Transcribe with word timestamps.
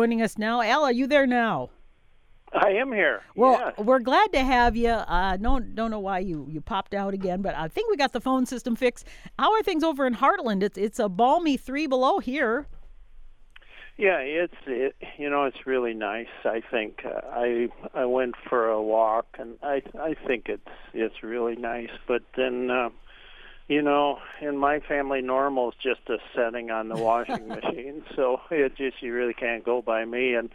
joining 0.00 0.22
us 0.22 0.38
now. 0.38 0.62
Al, 0.62 0.84
are 0.84 0.92
you 0.92 1.08
there 1.08 1.26
now? 1.26 1.70
I 2.52 2.68
am 2.68 2.92
here. 2.92 3.22
Well, 3.34 3.58
yes. 3.58 3.84
we're 3.84 3.98
glad 3.98 4.32
to 4.32 4.44
have 4.44 4.76
you. 4.76 4.90
I 4.90 5.32
Uh, 5.32 5.36
no, 5.40 5.58
don't 5.58 5.90
know 5.90 5.98
why 5.98 6.20
you, 6.20 6.46
you 6.48 6.60
popped 6.60 6.94
out 6.94 7.14
again, 7.14 7.42
but 7.42 7.56
I 7.56 7.66
think 7.66 7.90
we 7.90 7.96
got 7.96 8.12
the 8.12 8.20
phone 8.20 8.46
system 8.46 8.76
fixed. 8.76 9.08
How 9.40 9.52
are 9.54 9.62
things 9.64 9.82
over 9.82 10.06
in 10.06 10.14
Hartland? 10.14 10.62
It's 10.62 10.78
it's 10.78 11.00
a 11.00 11.08
balmy 11.08 11.56
three 11.56 11.88
below 11.88 12.20
here. 12.20 12.68
Yeah, 13.96 14.18
it's 14.20 14.54
it, 14.68 14.94
you 15.18 15.28
know 15.28 15.46
it's 15.46 15.66
really 15.66 15.94
nice. 15.94 16.28
I 16.44 16.62
think 16.70 17.00
uh, 17.04 17.20
I 17.32 17.66
I 17.92 18.04
went 18.04 18.36
for 18.48 18.68
a 18.68 18.80
walk 18.80 19.26
and 19.36 19.58
I 19.64 19.82
I 20.00 20.14
think 20.14 20.48
it's 20.48 20.74
it's 20.94 21.24
really 21.24 21.56
nice. 21.56 21.90
But 22.06 22.22
then 22.36 22.70
uh, 22.70 22.90
you 23.68 23.82
know 23.82 24.18
in 24.40 24.56
my 24.56 24.80
family 24.80 25.20
normal 25.20 25.70
is 25.70 25.76
just 25.82 26.08
a 26.08 26.18
setting 26.34 26.70
on 26.70 26.88
the 26.88 26.96
washing 27.02 27.48
machine, 27.48 28.02
so 28.16 28.40
it 28.50 28.76
just 28.76 29.02
you 29.02 29.12
really 29.12 29.34
can't 29.34 29.64
go 29.64 29.82
by 29.82 30.04
me. 30.04 30.34
And 30.34 30.50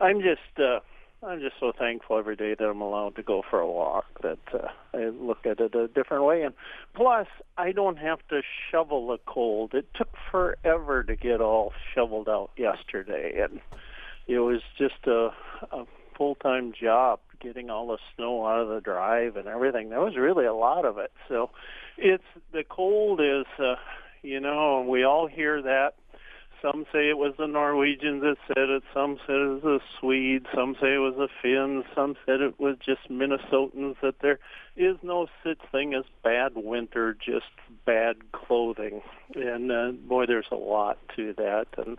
I'm 0.00 0.20
just 0.20 0.58
uh, 0.58 0.80
I'm 1.24 1.40
just 1.40 1.56
so 1.60 1.72
thankful 1.76 2.18
every 2.18 2.36
day 2.36 2.54
that 2.58 2.64
I'm 2.64 2.80
allowed 2.80 3.14
to 3.16 3.22
go 3.22 3.42
for 3.48 3.60
a 3.60 3.70
walk. 3.70 4.06
That 4.22 4.38
uh, 4.52 4.68
I 4.94 5.08
look 5.08 5.46
at 5.46 5.60
it 5.60 5.74
a 5.74 5.88
different 5.88 6.24
way, 6.24 6.42
and 6.42 6.54
plus 6.94 7.26
I 7.56 7.72
don't 7.72 7.98
have 7.98 8.18
to 8.28 8.42
shovel 8.70 9.08
the 9.08 9.18
cold. 9.26 9.74
It 9.74 9.86
took 9.94 10.14
forever 10.30 11.02
to 11.04 11.14
get 11.14 11.40
all 11.40 11.72
shoveled 11.94 12.28
out 12.28 12.50
yesterday, 12.56 13.40
and 13.40 13.60
it 14.26 14.38
was 14.38 14.62
just 14.78 15.06
a, 15.06 15.30
a 15.70 15.84
full-time 16.16 16.72
job 16.72 17.20
getting 17.42 17.70
all 17.70 17.88
the 17.88 17.98
snow 18.14 18.46
out 18.46 18.60
of 18.60 18.68
the 18.68 18.80
drive 18.80 19.36
and 19.36 19.48
everything. 19.48 19.90
There 19.90 20.00
was 20.00 20.16
really 20.16 20.46
a 20.46 20.54
lot 20.54 20.84
of 20.84 20.98
it. 20.98 21.12
So 21.28 21.50
it's 21.98 22.24
the 22.52 22.64
cold 22.64 23.20
is, 23.20 23.46
uh, 23.58 23.74
you 24.22 24.40
know, 24.40 24.84
we 24.88 25.04
all 25.04 25.26
hear 25.26 25.60
that 25.62 25.94
some 26.62 26.86
say 26.92 27.10
it 27.10 27.18
was 27.18 27.34
the 27.36 27.48
Norwegians 27.48 28.22
that 28.22 28.36
said 28.46 28.70
it. 28.70 28.84
Some 28.94 29.18
said 29.26 29.34
it 29.34 29.48
was 29.48 29.62
the 29.62 29.80
Swedes. 29.98 30.46
Some 30.54 30.76
say 30.80 30.94
it 30.94 30.98
was 30.98 31.16
the 31.16 31.28
Finns. 31.42 31.84
Some 31.94 32.16
said 32.24 32.40
it 32.40 32.60
was 32.60 32.76
just 32.78 33.10
Minnesotans. 33.10 33.96
That 34.00 34.20
there 34.20 34.38
is 34.76 34.96
no 35.02 35.26
such 35.42 35.58
thing 35.72 35.92
as 35.94 36.04
bad 36.22 36.52
winter, 36.54 37.14
just 37.14 37.50
bad 37.84 38.32
clothing. 38.32 39.02
And 39.34 39.72
uh, 39.72 39.90
boy, 39.90 40.26
there's 40.26 40.46
a 40.52 40.56
lot 40.56 40.98
to 41.16 41.34
that. 41.34 41.66
And 41.76 41.98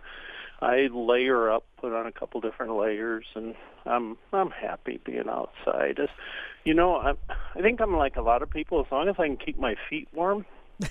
I 0.60 0.88
layer 0.92 1.50
up, 1.50 1.64
put 1.80 1.92
on 1.92 2.06
a 2.06 2.12
couple 2.12 2.40
different 2.40 2.76
layers, 2.76 3.26
and 3.34 3.54
I'm 3.86 4.16
I'm 4.32 4.50
happy 4.50 5.00
being 5.04 5.28
outside. 5.28 5.98
As, 6.00 6.08
you 6.64 6.74
know, 6.74 6.96
I 6.96 7.14
I 7.54 7.60
think 7.60 7.80
I'm 7.80 7.96
like 7.96 8.16
a 8.16 8.22
lot 8.22 8.42
of 8.42 8.50
people. 8.50 8.80
As 8.80 8.90
long 8.90 9.08
as 9.08 9.16
I 9.18 9.26
can 9.26 9.36
keep 9.36 9.58
my 9.58 9.74
feet 9.88 10.08
warm, 10.12 10.46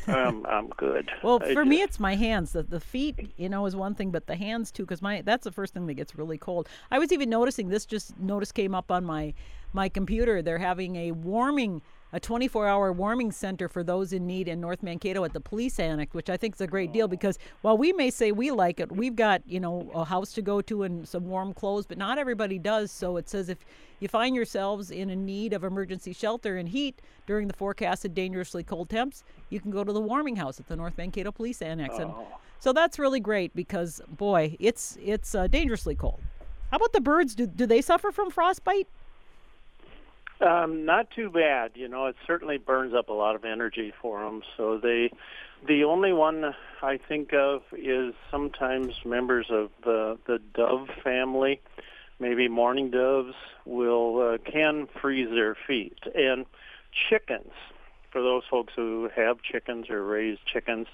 um, 0.08 0.46
I'm 0.50 0.70
good. 0.70 1.10
Well, 1.24 1.42
I 1.44 1.54
for 1.54 1.66
me, 1.66 1.82
it's 1.82 2.00
my 2.00 2.16
hands. 2.16 2.54
The, 2.54 2.64
the 2.64 2.80
feet, 2.80 3.32
you 3.38 3.50
know, 3.50 3.66
is 3.66 3.76
one 3.76 3.96
thing, 3.96 4.12
but 4.12 4.28
the 4.28 4.36
hands 4.36 4.72
too, 4.72 4.84
because 4.84 5.02
my 5.02 5.22
that's 5.22 5.44
the 5.44 5.52
first 5.52 5.74
thing 5.74 5.88
that 5.88 5.96
gets 5.96 6.16
really 6.16 6.38
cold. 6.38 6.70
I 6.92 7.00
was 7.00 7.12
even 7.12 7.30
noticing 7.30 7.70
this. 7.70 7.86
Just 7.86 8.18
notice 8.20 8.52
came 8.52 8.76
up 8.76 8.92
on 8.92 9.06
my 9.06 9.34
my 9.74 9.90
computer. 9.90 10.42
They're 10.42 10.60
having 10.60 10.96
a 10.96 11.12
warming. 11.12 11.82
A 12.16 12.20
24-hour 12.20 12.94
warming 12.94 13.32
center 13.32 13.68
for 13.68 13.84
those 13.84 14.14
in 14.14 14.28
need 14.28 14.48
in 14.48 14.62
North 14.62 14.84
Mankato 14.84 15.24
at 15.24 15.34
the 15.34 15.40
police 15.40 15.80
annex, 15.80 16.14
which 16.14 16.30
I 16.30 16.38
think 16.38 16.54
is 16.54 16.62
a 16.62 16.68
great 16.68 16.94
deal 16.94 17.08
because 17.08 17.40
while 17.62 17.76
we 17.76 17.92
may 17.92 18.12
say 18.12 18.32
we 18.32 18.52
like 18.52 18.80
it, 18.80 18.92
we've 18.92 19.16
got 19.16 19.42
you 19.48 19.60
know 19.60 19.90
a 19.96 20.06
house 20.06 20.32
to 20.34 20.44
go 20.44 20.62
to 20.62 20.84
and 20.84 21.08
some 21.08 21.28
warm 21.28 21.56
clothes, 21.56 21.88
but 21.88 21.98
not 21.98 22.20
everybody 22.20 22.60
does. 22.60 22.92
So 22.92 23.18
it 23.18 23.28
says 23.28 23.50
if 23.50 23.66
you 24.00 24.08
find 24.08 24.36
yourselves 24.36 24.92
in 24.92 25.10
a 25.10 25.16
need 25.16 25.54
of 25.54 25.64
emergency 25.64 26.14
shelter 26.14 26.58
and 26.58 26.70
heat 26.70 27.02
during 27.26 27.48
the 27.48 27.54
forecasted 27.56 28.14
dangerously 28.14 28.64
cold 28.64 28.92
temps, 28.92 29.24
you 29.50 29.60
can 29.60 29.72
go 29.72 29.84
to 29.84 29.92
the 29.92 30.00
warming 30.00 30.36
house 30.36 30.60
at 30.60 30.68
the 30.68 30.76
North 30.76 30.96
Mankato 30.96 31.32
Police 31.32 31.64
Annex. 31.64 31.98
And 31.98 32.14
so 32.60 32.74
that's 32.74 33.00
really 33.00 33.22
great 33.22 33.56
because 33.56 34.02
boy, 34.08 34.56
it's 34.60 35.00
it's 35.04 35.34
uh, 35.34 35.48
dangerously 35.48 35.96
cold. 35.96 36.22
How 36.70 36.78
about 36.78 36.94
the 36.94 37.02
birds? 37.02 37.34
Do 37.34 37.48
do 37.48 37.66
they 37.66 37.82
suffer 37.82 38.12
from 38.12 38.30
frostbite? 38.30 38.88
Um, 40.44 40.86
not 40.86 41.10
too 41.12 41.30
bad. 41.30 41.72
You 41.76 41.88
know, 41.88 42.08
it 42.08 42.16
certainly 42.28 42.58
burns 42.58 42.94
up 42.94 43.10
a 43.10 43.14
lot 43.14 43.36
of 43.36 43.46
energy 43.46 43.94
for 44.02 44.24
them. 44.24 44.42
So 44.58 44.78
they, 44.78 45.10
the 45.66 45.86
only 45.86 46.12
one 46.12 46.54
I 46.82 46.98
think 46.98 47.34
of 47.34 47.62
is 47.72 48.14
sometimes 48.30 48.94
members 49.06 49.48
of 49.50 49.70
the 49.84 50.18
the 50.28 50.40
dove 50.54 50.90
family, 51.04 51.62
maybe 52.20 52.50
mourning 52.50 52.92
doves, 52.92 53.36
will 53.66 54.34
uh, 54.34 54.38
can 54.52 54.88
freeze 55.02 55.30
their 55.30 55.56
feet. 55.68 56.00
And 56.14 56.46
chickens, 57.10 57.54
for 58.12 58.22
those 58.22 58.44
folks 58.50 58.74
who 58.76 59.10
have 59.16 59.42
chickens 59.42 59.90
or 59.90 60.04
raise 60.04 60.40
chickens, 60.46 60.88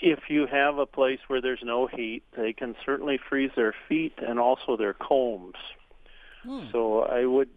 if 0.00 0.28
you 0.28 0.46
have 0.46 0.76
a 0.76 0.86
place 0.86 1.20
where 1.28 1.40
there's 1.40 1.62
no 1.62 1.86
heat, 1.86 2.22
they 2.36 2.52
can 2.52 2.76
certainly 2.84 3.18
freeze 3.18 3.52
their 3.56 3.74
feet 3.88 4.12
and 4.18 4.38
also 4.38 4.76
their 4.76 4.92
combs. 4.92 5.56
So 6.72 7.02
I 7.02 7.24
would, 7.26 7.48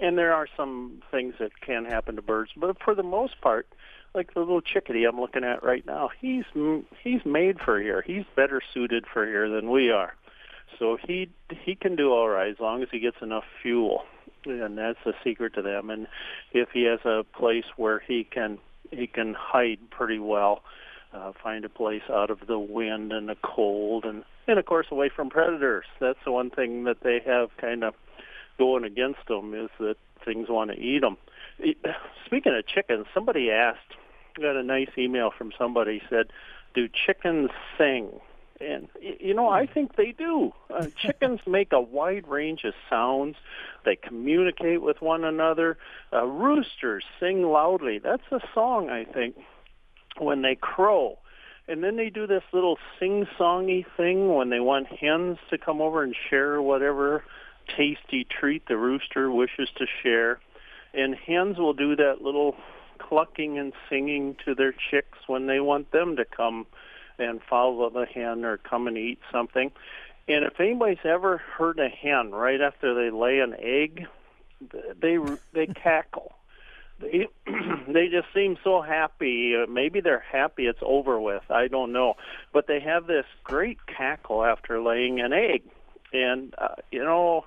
and 0.00 0.18
there 0.18 0.32
are 0.32 0.48
some 0.56 1.02
things 1.10 1.34
that 1.38 1.60
can 1.60 1.84
happen 1.84 2.16
to 2.16 2.22
birds, 2.22 2.50
but 2.56 2.76
for 2.82 2.94
the 2.94 3.02
most 3.02 3.40
part, 3.40 3.68
like 4.14 4.34
the 4.34 4.40
little 4.40 4.60
chickadee 4.60 5.04
I'm 5.04 5.20
looking 5.20 5.44
at 5.44 5.62
right 5.62 5.84
now, 5.86 6.10
he's 6.20 6.44
he's 7.02 7.24
made 7.24 7.60
for 7.60 7.80
here. 7.80 8.02
He's 8.06 8.24
better 8.36 8.60
suited 8.72 9.04
for 9.12 9.26
here 9.26 9.48
than 9.48 9.70
we 9.70 9.90
are. 9.90 10.14
So 10.78 10.98
he 11.06 11.28
he 11.64 11.74
can 11.74 11.96
do 11.96 12.12
all 12.12 12.28
right 12.28 12.50
as 12.50 12.60
long 12.60 12.82
as 12.82 12.88
he 12.90 12.98
gets 12.98 13.16
enough 13.22 13.44
fuel, 13.62 14.04
and 14.44 14.78
that's 14.78 14.98
the 15.04 15.14
secret 15.22 15.54
to 15.54 15.62
them. 15.62 15.90
And 15.90 16.06
if 16.52 16.70
he 16.72 16.84
has 16.84 17.00
a 17.04 17.24
place 17.36 17.64
where 17.76 18.00
he 18.00 18.24
can 18.24 18.58
he 18.90 19.06
can 19.06 19.34
hide 19.34 19.78
pretty 19.90 20.18
well, 20.18 20.62
uh, 21.12 21.32
find 21.42 21.64
a 21.64 21.68
place 21.68 22.02
out 22.10 22.30
of 22.30 22.46
the 22.46 22.58
wind 22.58 23.12
and 23.12 23.28
the 23.28 23.36
cold, 23.42 24.04
and 24.04 24.24
and 24.46 24.58
of 24.58 24.66
course 24.66 24.86
away 24.90 25.08
from 25.08 25.30
predators. 25.30 25.84
That's 26.00 26.18
the 26.24 26.32
one 26.32 26.50
thing 26.50 26.84
that 26.84 27.00
they 27.02 27.20
have 27.24 27.50
kind 27.56 27.84
of 27.84 27.94
going 28.58 28.84
against 28.84 29.26
them 29.28 29.54
is 29.54 29.70
that 29.78 29.96
things 30.24 30.48
want 30.48 30.70
to 30.70 30.78
eat 30.78 31.00
them. 31.00 31.16
Speaking 32.26 32.54
of 32.54 32.66
chickens, 32.66 33.06
somebody 33.14 33.50
asked, 33.50 33.78
got 34.40 34.56
a 34.56 34.62
nice 34.62 34.90
email 34.98 35.30
from 35.30 35.52
somebody 35.56 36.02
said, 36.10 36.26
"Do 36.74 36.88
chickens 36.88 37.50
sing?" 37.78 38.20
And 38.60 38.88
you 39.00 39.34
know, 39.34 39.48
I 39.48 39.66
think 39.66 39.96
they 39.96 40.12
do. 40.12 40.52
Uh, 40.70 40.86
chickens 40.96 41.40
make 41.46 41.72
a 41.72 41.80
wide 41.80 42.26
range 42.26 42.64
of 42.64 42.74
sounds. 42.88 43.36
They 43.84 43.96
communicate 43.96 44.82
with 44.82 45.00
one 45.00 45.24
another. 45.24 45.76
Uh, 46.12 46.24
roosters 46.24 47.04
sing 47.20 47.42
loudly. 47.42 47.98
That's 47.98 48.30
a 48.30 48.40
song, 48.54 48.90
I 48.90 49.04
think, 49.04 49.36
when 50.18 50.42
they 50.42 50.54
crow. 50.54 51.18
And 51.66 51.82
then 51.82 51.96
they 51.96 52.10
do 52.10 52.26
this 52.26 52.42
little 52.52 52.78
sing-songy 53.00 53.86
thing 53.96 54.34
when 54.34 54.50
they 54.50 54.60
want 54.60 54.86
hens 54.86 55.38
to 55.48 55.56
come 55.56 55.80
over 55.80 56.02
and 56.02 56.14
share 56.28 56.60
whatever 56.60 57.24
tasty 57.76 58.24
treat 58.24 58.66
the 58.66 58.76
rooster 58.76 59.30
wishes 59.30 59.68
to 59.76 59.86
share. 60.02 60.40
And 60.92 61.14
hens 61.14 61.58
will 61.58 61.72
do 61.72 61.96
that 61.96 62.22
little 62.22 62.56
clucking 62.98 63.58
and 63.58 63.72
singing 63.88 64.36
to 64.44 64.54
their 64.54 64.72
chicks 64.72 65.18
when 65.26 65.46
they 65.46 65.60
want 65.60 65.90
them 65.90 66.16
to 66.16 66.24
come 66.24 66.66
and 67.18 67.40
follow 67.42 67.90
the 67.90 68.06
hen 68.06 68.44
or 68.44 68.56
come 68.58 68.86
and 68.86 68.96
eat 68.96 69.18
something. 69.30 69.70
And 70.26 70.44
if 70.44 70.58
anybody's 70.58 71.04
ever 71.04 71.38
heard 71.38 71.78
a 71.78 71.88
hen 71.88 72.30
right 72.30 72.60
after 72.60 72.94
they 72.94 73.10
lay 73.10 73.40
an 73.40 73.54
egg, 73.58 74.06
they 75.00 75.18
they 75.52 75.66
cackle. 75.66 76.32
They 76.98 77.28
they 77.88 78.08
just 78.08 78.28
seem 78.34 78.56
so 78.64 78.80
happy. 78.80 79.54
Maybe 79.68 80.00
they're 80.00 80.24
happy 80.32 80.66
it's 80.66 80.78
over 80.82 81.20
with. 81.20 81.42
I 81.50 81.68
don't 81.68 81.92
know, 81.92 82.14
but 82.52 82.66
they 82.66 82.80
have 82.80 83.06
this 83.06 83.26
great 83.42 83.78
cackle 83.86 84.44
after 84.44 84.80
laying 84.80 85.20
an 85.20 85.32
egg, 85.32 85.62
and 86.12 86.54
uh, 86.56 86.76
you 86.90 87.04
know, 87.04 87.44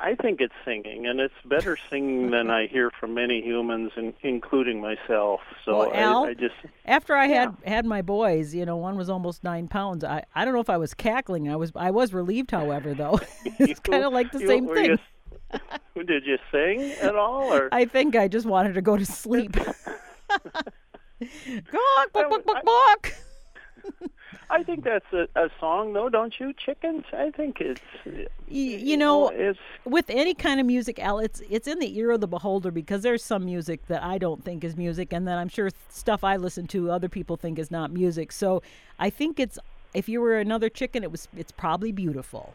I 0.00 0.14
think 0.14 0.40
it's 0.40 0.54
singing, 0.64 1.06
and 1.06 1.18
it's 1.18 1.34
better 1.44 1.76
singing 1.90 2.30
than 2.30 2.48
I 2.50 2.68
hear 2.68 2.90
from 2.90 3.14
many 3.14 3.42
humans, 3.42 3.90
in, 3.96 4.14
including 4.22 4.80
myself. 4.80 5.40
So 5.64 5.78
Well, 5.78 5.92
Al, 5.94 6.24
I, 6.26 6.28
I 6.28 6.34
just 6.34 6.54
After 6.84 7.14
I 7.14 7.26
had 7.26 7.56
had 7.66 7.84
my 7.84 8.00
boys, 8.00 8.54
you 8.54 8.64
know, 8.64 8.76
one 8.76 8.96
was 8.96 9.10
almost 9.10 9.42
nine 9.42 9.66
pounds. 9.66 10.04
I, 10.04 10.22
I 10.34 10.44
don't 10.44 10.54
know 10.54 10.60
if 10.60 10.70
I 10.70 10.76
was 10.76 10.94
cackling. 10.94 11.48
I 11.50 11.56
was 11.56 11.72
I 11.74 11.90
was 11.90 12.14
relieved, 12.14 12.52
however, 12.52 12.94
though. 12.94 13.18
it's 13.58 13.80
kind 13.80 14.04
of 14.04 14.12
like 14.12 14.30
the 14.30 14.38
you- 14.40 14.46
same 14.46 14.68
thing. 14.68 14.98
You, 15.96 16.04
did 16.04 16.24
you 16.24 16.38
sing 16.52 16.92
at 17.02 17.16
all, 17.16 17.52
or 17.52 17.68
I 17.72 17.84
think 17.84 18.14
I 18.14 18.28
just 18.28 18.46
wanted 18.46 18.74
to 18.74 18.82
go 18.82 18.96
to 18.96 19.04
sleep. 19.06 19.52
Gawk, 19.56 19.66
I 21.20 22.06
buck, 22.12 22.30
would- 22.30 22.44
buck, 22.44 22.64
buck, 22.64 22.64
buck. 22.64 23.12
I 24.50 24.62
think 24.62 24.84
that's 24.84 25.12
a, 25.12 25.28
a 25.36 25.50
song, 25.60 25.92
though, 25.92 26.08
don't 26.08 26.38
you? 26.40 26.54
Chickens. 26.54 27.04
I 27.12 27.30
think 27.30 27.60
it's. 27.60 27.80
Y- 28.04 28.22
you 28.48 28.96
know, 28.96 29.28
it's 29.28 29.58
with 29.84 30.08
any 30.08 30.32
kind 30.34 30.58
of 30.58 30.66
music, 30.66 30.98
Al, 30.98 31.18
it's 31.18 31.42
it's 31.50 31.68
in 31.68 31.78
the 31.78 31.98
ear 31.98 32.12
of 32.12 32.20
the 32.20 32.26
beholder 32.26 32.70
because 32.70 33.02
there's 33.02 33.22
some 33.22 33.44
music 33.44 33.86
that 33.88 34.02
I 34.02 34.16
don't 34.16 34.42
think 34.44 34.64
is 34.64 34.76
music, 34.76 35.12
and 35.12 35.28
then 35.28 35.36
I'm 35.36 35.48
sure 35.48 35.70
stuff 35.90 36.24
I 36.24 36.36
listen 36.36 36.66
to 36.68 36.90
other 36.90 37.08
people 37.08 37.36
think 37.36 37.58
is 37.58 37.70
not 37.70 37.90
music. 37.90 38.32
So 38.32 38.62
I 38.98 39.10
think 39.10 39.38
it's 39.38 39.58
if 39.92 40.08
you 40.08 40.20
were 40.20 40.38
another 40.38 40.68
chicken, 40.68 41.02
it 41.02 41.10
was 41.10 41.28
it's 41.36 41.52
probably 41.52 41.92
beautiful. 41.92 42.54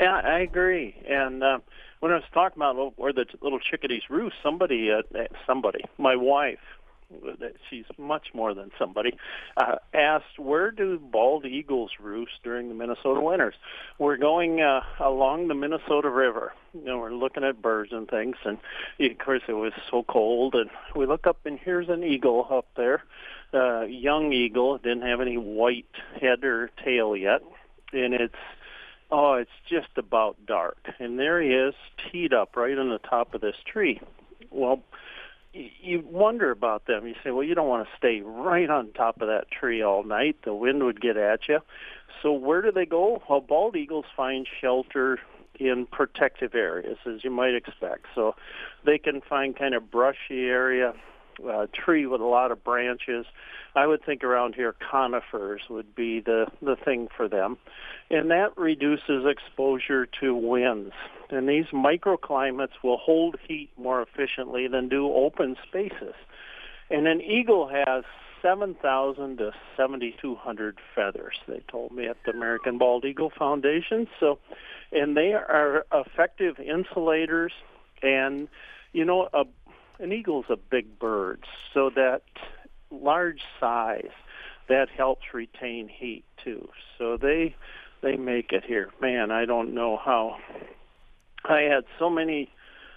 Yeah, 0.00 0.20
I 0.24 0.40
agree. 0.40 0.94
And 1.08 1.42
uh, 1.42 1.58
when 2.00 2.12
I 2.12 2.16
was 2.16 2.24
talking 2.32 2.56
about 2.56 2.98
where 2.98 3.12
the 3.12 3.26
little 3.40 3.60
chickadees 3.60 4.02
roost, 4.10 4.36
somebody, 4.42 4.90
uh, 4.90 5.02
somebody, 5.46 5.84
my 5.98 6.16
wife, 6.16 6.58
she's 7.70 7.84
much 7.98 8.28
more 8.34 8.54
than 8.54 8.70
somebody, 8.78 9.16
uh, 9.56 9.76
asked, 9.94 10.38
where 10.38 10.70
do 10.70 10.98
bald 10.98 11.44
eagles 11.44 11.90
roost 12.00 12.32
during 12.42 12.68
the 12.68 12.74
Minnesota 12.74 13.20
winters? 13.20 13.54
We're 13.98 14.16
going 14.16 14.60
uh, 14.60 14.80
along 15.00 15.48
the 15.48 15.54
Minnesota 15.54 16.08
River. 16.08 16.52
You 16.74 16.84
know, 16.84 16.98
we're 16.98 17.12
looking 17.12 17.44
at 17.44 17.60
birds 17.60 17.92
and 17.92 18.08
things, 18.08 18.36
and 18.44 18.58
of 19.00 19.18
course 19.18 19.42
it 19.48 19.52
was 19.54 19.72
so 19.90 20.02
cold, 20.02 20.54
and 20.54 20.70
we 20.96 21.06
look 21.06 21.26
up, 21.26 21.38
and 21.44 21.58
here's 21.58 21.88
an 21.88 22.02
eagle 22.02 22.46
up 22.50 22.66
there, 22.76 23.02
uh, 23.52 23.82
young 23.82 24.32
eagle, 24.32 24.78
didn't 24.78 25.02
have 25.02 25.20
any 25.20 25.36
white 25.36 25.86
head 26.20 26.44
or 26.44 26.70
tail 26.82 27.16
yet, 27.16 27.42
and 27.92 28.14
it's 28.14 28.34
oh, 29.10 29.34
it's 29.34 29.50
just 29.68 29.90
about 29.96 30.46
dark, 30.46 30.78
and 30.98 31.18
there 31.18 31.40
he 31.40 31.50
is, 31.50 31.74
teed 32.10 32.32
up 32.32 32.56
right 32.56 32.78
on 32.78 32.88
the 32.88 32.98
top 32.98 33.34
of 33.34 33.42
this 33.42 33.56
tree. 33.66 34.00
Well, 34.50 34.80
you 35.52 36.02
wonder 36.04 36.50
about 36.50 36.86
them. 36.86 37.06
You 37.06 37.14
say, 37.22 37.30
well, 37.30 37.42
you 37.42 37.54
don't 37.54 37.68
want 37.68 37.86
to 37.86 37.96
stay 37.96 38.22
right 38.22 38.68
on 38.70 38.92
top 38.92 39.20
of 39.20 39.28
that 39.28 39.50
tree 39.50 39.82
all 39.82 40.02
night. 40.02 40.36
The 40.44 40.54
wind 40.54 40.82
would 40.84 41.00
get 41.00 41.16
at 41.16 41.40
you. 41.48 41.60
So 42.22 42.32
where 42.32 42.62
do 42.62 42.70
they 42.72 42.86
go? 42.86 43.22
Well, 43.28 43.40
bald 43.40 43.76
eagles 43.76 44.06
find 44.16 44.46
shelter 44.60 45.18
in 45.58 45.86
protective 45.86 46.54
areas, 46.54 46.98
as 47.06 47.24
you 47.24 47.30
might 47.30 47.54
expect. 47.54 48.06
So 48.14 48.34
they 48.84 48.98
can 48.98 49.20
find 49.20 49.56
kind 49.56 49.74
of 49.74 49.90
brushy 49.90 50.46
area, 50.46 50.94
uh, 51.46 51.66
tree 51.72 52.06
with 52.06 52.20
a 52.20 52.26
lot 52.26 52.52
of 52.52 52.64
branches. 52.64 53.26
I 53.74 53.86
would 53.86 54.04
think 54.04 54.22
around 54.22 54.54
here 54.54 54.74
conifers 54.90 55.62
would 55.70 55.94
be 55.94 56.20
the 56.20 56.46
the 56.60 56.76
thing 56.76 57.08
for 57.16 57.26
them, 57.28 57.56
and 58.10 58.30
that 58.30 58.56
reduces 58.56 59.24
exposure 59.26 60.06
to 60.20 60.34
winds. 60.34 60.92
And 61.32 61.48
these 61.48 61.66
microclimates 61.72 62.82
will 62.84 62.98
hold 62.98 63.36
heat 63.46 63.70
more 63.76 64.02
efficiently 64.02 64.68
than 64.68 64.88
do 64.88 65.12
open 65.12 65.56
spaces. 65.66 66.14
And 66.90 67.08
an 67.08 67.20
eagle 67.22 67.68
has 67.68 68.04
7,000 68.42 69.38
to 69.38 69.52
7,200 69.76 70.78
feathers. 70.94 71.36
They 71.48 71.62
told 71.70 71.92
me 71.92 72.06
at 72.06 72.18
the 72.26 72.32
American 72.32 72.76
Bald 72.78 73.04
Eagle 73.04 73.32
Foundation. 73.36 74.06
So, 74.20 74.38
and 74.92 75.16
they 75.16 75.32
are 75.32 75.86
effective 75.92 76.56
insulators. 76.58 77.52
And 78.02 78.48
you 78.92 79.04
know, 79.04 79.28
a 79.32 79.44
an 79.98 80.12
eagle's 80.12 80.46
a 80.48 80.56
big 80.56 80.98
bird, 80.98 81.44
so 81.72 81.90
that 81.90 82.22
large 82.90 83.40
size 83.60 84.10
that 84.68 84.88
helps 84.88 85.22
retain 85.32 85.88
heat 85.88 86.24
too. 86.42 86.68
So 86.98 87.16
they 87.16 87.54
they 88.02 88.16
make 88.16 88.52
it 88.52 88.64
here. 88.64 88.90
Man, 89.00 89.30
I 89.30 89.44
don't 89.44 89.74
know 89.74 89.96
how. 89.96 90.36
I 91.44 91.62
had 91.62 91.84
so 91.98 92.10
many 92.10 92.50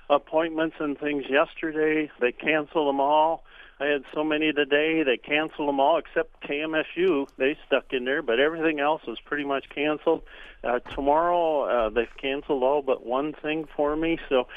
appointments 0.10 0.76
and 0.80 0.98
things 0.98 1.26
yesterday. 1.30 2.12
They 2.20 2.32
canceled 2.32 2.88
them 2.88 3.00
all. 3.00 3.44
I 3.78 3.88
had 3.88 4.04
so 4.14 4.24
many 4.24 4.54
today. 4.54 5.04
They 5.04 5.18
canceled 5.18 5.68
them 5.68 5.82
all 5.82 5.98
except 5.98 6.42
KMSU. 6.48 7.28
They 7.38 7.58
stuck 7.68 7.92
in 7.92 8.06
there, 8.06 8.22
but 8.22 8.40
everything 8.40 8.80
else 8.80 9.02
was 9.06 9.20
pretty 9.26 9.44
much 9.44 9.66
canceled. 9.74 10.24
Uh, 10.64 10.80
tomorrow 10.80 11.64
uh, 11.64 11.90
they've 11.90 12.08
canceled 12.22 12.64
all 12.64 12.82
but 12.82 13.06
one 13.06 13.34
thing 13.34 13.68
for 13.76 13.96
me. 13.98 14.18
So 14.30 14.48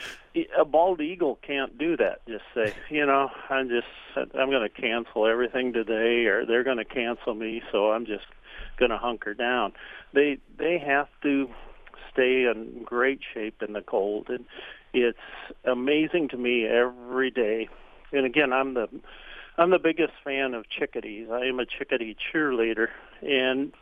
a 0.57 0.65
bald 0.65 1.01
eagle 1.01 1.37
can't 1.43 1.77
do 1.77 1.97
that. 1.97 2.25
Just 2.29 2.45
say, 2.55 2.75
you 2.91 3.05
know, 3.07 3.29
I'm 3.51 3.69
just 3.69 3.89
I'm 4.17 4.51
going 4.51 4.69
to 4.69 4.69
cancel 4.69 5.27
everything 5.27 5.73
today, 5.73 6.27
or 6.27 6.47
they're 6.47 6.65
going 6.65 6.79
to 6.79 6.85
cancel 6.85 7.35
me. 7.35 7.61
So 7.73 7.91
I'm 7.91 8.07
just 8.07 8.27
going 8.79 8.93
to 8.93 8.99
hunker 8.99 9.35
down. 9.35 9.73
They 10.13 10.39
they 10.57 10.79
have 10.79 11.09
to 11.25 11.49
stay 12.13 12.45
in 12.45 12.83
great 12.85 13.21
shape 13.35 13.63
in 13.63 13.73
the 13.73 13.83
cold, 13.83 14.29
and 14.29 14.45
it's 14.93 15.19
amazing 15.65 16.29
to 16.29 16.37
me 16.37 16.67
every 16.67 17.31
day 17.31 17.69
and 18.13 18.27
again, 18.27 18.53
I'm 18.53 18.75
the 18.75 18.89
I'm 19.57 19.71
the 19.71 19.79
biggest 19.79 20.13
fan 20.25 20.55
of 20.55 20.69
chickadees. 20.69 21.29
I 21.31 21.47
am 21.47 21.59
a 21.59 21.67
chickadee 21.67 22.17
cheerleader, 22.33 22.89
and 23.23 23.73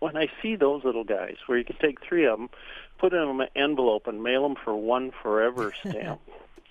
when 0.00 0.16
I 0.16 0.28
see 0.42 0.56
those 0.56 0.84
little 0.84 1.04
guys, 1.04 1.36
where 1.46 1.56
you 1.56 1.64
can 1.64 1.76
take 1.76 1.98
three 2.06 2.26
of 2.26 2.38
them, 2.38 2.50
put 2.98 3.12
them 3.12 3.28
in 3.30 3.40
an 3.40 3.48
envelope, 3.56 4.06
and 4.06 4.22
mail 4.22 4.42
them 4.42 4.56
for 4.62 4.74
one 4.74 5.10
forever 5.22 5.72
stamp, 5.80 6.20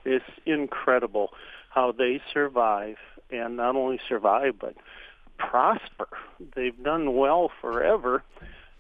it's 0.06 0.26
incredible 0.46 1.30
how 1.70 1.92
they 1.92 2.22
survive, 2.34 2.98
and 3.32 3.58
not 3.58 3.76
only 3.76 4.00
survive 4.08 4.60
but 4.60 4.76
prosper. 5.38 6.08
They've 6.56 6.84
done 6.84 7.16
well 7.16 7.52
forever, 7.62 8.24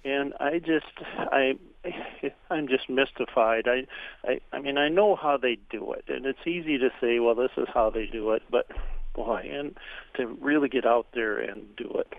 and 0.06 0.33
I 0.39 0.59
just 0.59 0.85
I 1.18 1.56
I'm 2.50 2.68
just 2.68 2.89
mystified. 2.89 3.68
I, 3.68 3.86
I 4.28 4.39
I 4.51 4.60
mean 4.60 4.78
I 4.78 4.89
know 4.89 5.16
how 5.16 5.38
they 5.38 5.57
do 5.69 5.94
it, 5.94 6.06
and 6.07 6.25
it's 6.25 6.45
easy 6.45 6.78
to 6.78 6.89
say, 7.00 7.19
well, 7.19 7.36
this 7.36 7.51
is 7.57 7.68
how 7.74 7.89
they 7.89 8.06
do 8.06 8.31
it, 8.31 8.44
but 8.50 8.68
boy, 9.13 9.50
and 9.51 9.75
to 10.16 10.28
really 10.42 10.69
get 10.69 10.86
out 10.86 11.07
there 11.13 11.38
and 11.38 11.75
do 11.75 11.89
it. 11.95 12.13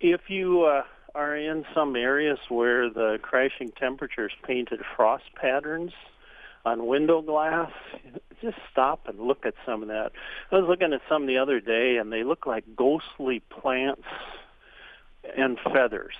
If 0.00 0.22
you 0.28 0.64
uh, 0.64 0.82
are 1.14 1.36
in 1.36 1.64
some 1.74 1.96
areas 1.96 2.38
where 2.48 2.88
the 2.90 3.18
crashing 3.22 3.70
temperatures 3.78 4.32
painted 4.46 4.80
frost 4.96 5.24
patterns 5.34 5.92
on 6.64 6.86
window 6.86 7.22
glass, 7.22 7.70
just 8.42 8.58
stop 8.70 9.06
and 9.06 9.18
look 9.18 9.46
at 9.46 9.54
some 9.64 9.82
of 9.82 9.88
that. 9.88 10.12
I 10.50 10.56
was 10.56 10.68
looking 10.68 10.92
at 10.92 11.00
some 11.08 11.26
the 11.26 11.38
other 11.38 11.60
day, 11.60 11.96
and 11.96 12.12
they 12.12 12.22
look 12.22 12.46
like 12.46 12.64
ghostly 12.76 13.40
plants 13.50 14.04
and 15.36 15.58
feathers 15.72 16.14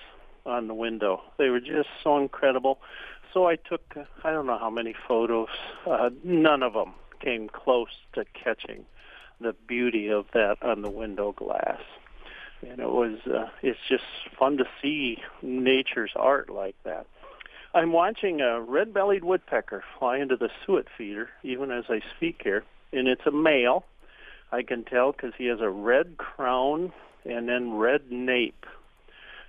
on 0.47 0.69
the 0.69 0.75
window. 0.75 1.23
They 1.39 1.49
were 1.49 1.61
just 1.61 1.89
so 2.03 2.19
incredible. 2.19 2.79
So 3.33 3.47
I 3.47 3.57
took 3.57 3.83
uh, 3.97 4.05
I 4.25 4.33
don't 4.33 4.47
know 4.47 4.59
how 4.59 4.71
many 4.71 4.95
photos. 5.07 5.49
Uh, 5.87 6.11
none 6.25 6.63
of 6.63 6.73
them 6.73 6.95
came 7.21 7.49
close 7.49 7.89
to 8.15 8.25
catching 8.35 8.85
the 9.41 9.55
beauty 9.67 10.09
of 10.09 10.27
that 10.35 10.57
on 10.63 10.83
the 10.83 10.91
window 10.91 11.33
glass. 11.33 11.81
And 12.63 12.81
it 12.81 12.91
was 12.91 13.19
uh, 13.27 13.49
it's 13.63 13.79
just 13.89 14.05
fun 14.39 14.57
to 14.59 14.65
see 14.83 15.19
nature's 15.43 16.13
art 16.17 16.51
like 16.51 16.77
that. 16.85 17.07
I'm 17.73 17.93
watching 17.93 18.41
a 18.41 18.61
red-bellied 18.61 19.23
woodpecker 19.23 19.85
fly 19.99 20.19
into 20.19 20.37
the 20.37 20.51
suet 20.67 20.89
feeder 20.99 21.31
even 21.45 21.71
as 21.71 21.85
I 21.89 22.01
speak 22.17 22.41
here, 22.43 22.65
and 22.93 23.07
it's 23.07 23.27
a 23.27 23.31
male. 23.31 23.85
I 24.51 24.63
can 24.63 24.83
tell 24.83 25.13
because 25.13 25.33
he 25.39 25.47
has 25.47 25.61
a 25.61 25.71
red 25.71 26.17
crown 26.19 26.93
and 27.25 27.49
then 27.49 27.75
red 27.75 28.11
nape 28.11 28.67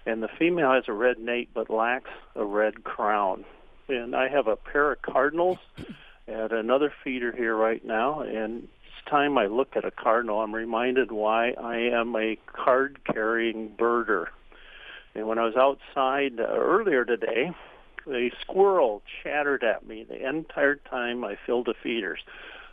and 0.05 0.23
the 0.23 0.29
female 0.39 0.71
has 0.71 0.85
a 0.87 0.93
red 0.93 1.19
nape 1.19 1.49
but 1.53 1.69
lacks 1.69 2.09
a 2.35 2.45
red 2.45 2.83
crown. 2.83 3.45
And 3.87 4.15
I 4.15 4.29
have 4.29 4.47
a 4.47 4.55
pair 4.55 4.91
of 4.91 5.01
cardinals 5.01 5.57
at 6.27 6.51
another 6.51 6.93
feeder 7.03 7.31
here 7.31 7.55
right 7.55 7.83
now, 7.83 8.21
and 8.21 8.63
each 8.63 9.09
time 9.09 9.37
I 9.37 9.47
look 9.47 9.75
at 9.75 9.85
a 9.85 9.91
cardinal, 9.91 10.41
I'm 10.41 10.55
reminded 10.55 11.11
why 11.11 11.51
I 11.51 11.77
am 11.77 12.15
a 12.15 12.37
card-carrying 12.47 13.69
birder. 13.77 14.27
And 15.13 15.27
when 15.27 15.37
I 15.37 15.45
was 15.45 15.55
outside 15.55 16.39
uh, 16.39 16.43
earlier 16.43 17.03
today, 17.03 17.51
a 18.09 18.31
squirrel 18.41 19.01
chattered 19.23 19.63
at 19.63 19.85
me 19.85 20.05
the 20.07 20.27
entire 20.27 20.75
time 20.75 21.23
I 21.23 21.37
filled 21.45 21.67
the 21.67 21.73
feeders. 21.83 22.19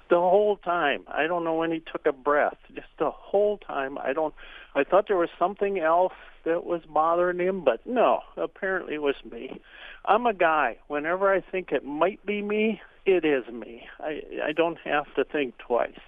The 0.08 0.16
whole 0.16 0.56
time. 0.56 1.02
I 1.06 1.26
don't 1.26 1.44
know 1.44 1.54
when 1.54 1.70
he 1.70 1.80
took 1.80 2.06
a 2.06 2.12
breath. 2.12 2.56
Just 2.74 2.88
the 2.98 3.10
whole 3.10 3.58
time. 3.58 3.98
I 3.98 4.12
don't 4.12 4.34
I 4.74 4.84
thought 4.84 5.08
there 5.08 5.16
was 5.16 5.30
something 5.38 5.78
else 5.78 6.12
that 6.44 6.64
was 6.64 6.82
bothering 6.88 7.38
him, 7.38 7.64
but 7.64 7.86
no, 7.86 8.20
apparently 8.36 8.94
it 8.94 9.02
was 9.02 9.16
me. 9.30 9.60
I'm 10.04 10.26
a 10.26 10.34
guy. 10.34 10.76
Whenever 10.88 11.32
I 11.32 11.40
think 11.40 11.72
it 11.72 11.84
might 11.84 12.24
be 12.24 12.42
me, 12.42 12.80
it 13.06 13.24
is 13.24 13.46
me. 13.52 13.84
I 14.00 14.20
I 14.44 14.52
don't 14.52 14.78
have 14.84 15.12
to 15.14 15.24
think 15.24 15.58
twice. 15.58 15.98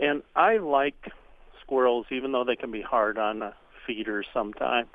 And 0.00 0.22
I 0.36 0.58
like 0.58 1.10
squirrels, 1.60 2.06
even 2.10 2.32
though 2.32 2.44
they 2.44 2.56
can 2.56 2.70
be 2.70 2.82
hard 2.82 3.18
on 3.18 3.42
a 3.42 3.54
feeder 3.86 4.24
sometimes. 4.32 4.88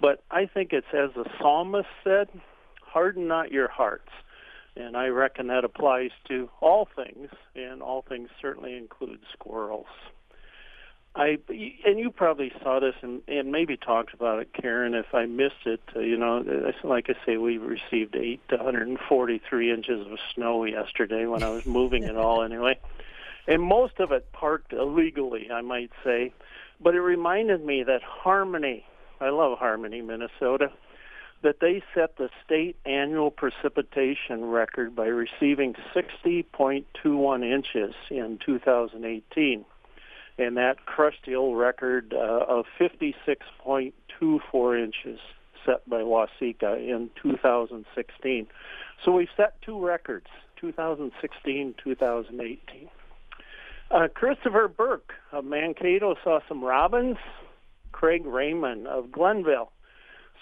But 0.00 0.22
I 0.30 0.46
think 0.46 0.72
it's 0.72 0.86
as 0.92 1.10
the 1.14 1.28
psalmist 1.38 1.88
said, 2.04 2.28
harden 2.80 3.28
not 3.28 3.52
your 3.52 3.68
hearts. 3.68 4.10
And 4.76 4.96
I 4.96 5.06
reckon 5.08 5.46
that 5.46 5.64
applies 5.64 6.10
to 6.28 6.50
all 6.60 6.86
things, 6.94 7.30
and 7.54 7.82
all 7.82 8.02
things 8.06 8.28
certainly 8.40 8.76
include 8.76 9.20
squirrels. 9.32 9.86
I 11.16 11.38
and 11.48 11.98
you 11.98 12.10
probably 12.10 12.52
saw 12.62 12.78
this 12.78 12.94
and, 13.00 13.22
and 13.26 13.50
maybe 13.50 13.78
talked 13.78 14.12
about 14.12 14.38
it, 14.40 14.50
Karen. 14.52 14.92
If 14.92 15.14
I 15.14 15.24
missed 15.24 15.64
it, 15.64 15.80
uh, 15.96 16.00
you 16.00 16.18
know, 16.18 16.44
like 16.84 17.08
I 17.08 17.14
say, 17.24 17.38
we 17.38 17.56
received 17.56 18.14
eight 18.14 18.46
to 18.50 18.56
143 18.56 19.72
inches 19.72 20.06
of 20.06 20.18
snow 20.34 20.64
yesterday 20.64 21.24
when 21.24 21.42
I 21.42 21.48
was 21.48 21.64
moving 21.64 22.04
it 22.04 22.16
all 22.16 22.42
anyway, 22.42 22.78
and 23.48 23.62
most 23.62 23.98
of 23.98 24.12
it 24.12 24.30
parked 24.32 24.74
illegally, 24.74 25.50
I 25.50 25.62
might 25.62 25.90
say. 26.04 26.34
But 26.82 26.94
it 26.94 27.00
reminded 27.00 27.64
me 27.64 27.82
that 27.84 28.02
Harmony, 28.02 28.84
I 29.18 29.30
love 29.30 29.58
Harmony, 29.58 30.02
Minnesota, 30.02 30.70
that 31.42 31.60
they 31.60 31.82
set 31.94 32.18
the 32.18 32.28
state 32.44 32.76
annual 32.84 33.30
precipitation 33.30 34.44
record 34.44 34.94
by 34.94 35.06
receiving 35.06 35.76
60.21 35.94 37.50
inches 37.50 37.94
in 38.10 38.38
2018 38.44 39.64
and 40.38 40.56
that 40.56 40.86
crushed 40.86 41.26
the 41.26 41.34
old 41.34 41.58
record 41.58 42.14
uh, 42.14 42.44
of 42.46 42.66
56.24 42.78 44.84
inches 44.84 45.18
set 45.64 45.88
by 45.88 46.00
Waseca 46.00 46.76
in 46.76 47.10
2016. 47.22 48.46
So 49.04 49.12
we've 49.12 49.28
set 49.36 49.60
two 49.62 49.84
records, 49.84 50.26
2016, 50.60 51.74
2018. 51.82 52.88
Uh, 53.90 54.08
Christopher 54.14 54.68
Burke 54.68 55.12
of 55.32 55.44
Mankato 55.44 56.16
saw 56.22 56.40
some 56.48 56.62
robins. 56.62 57.16
Craig 57.92 58.26
Raymond 58.26 58.86
of 58.86 59.10
Glenville 59.10 59.72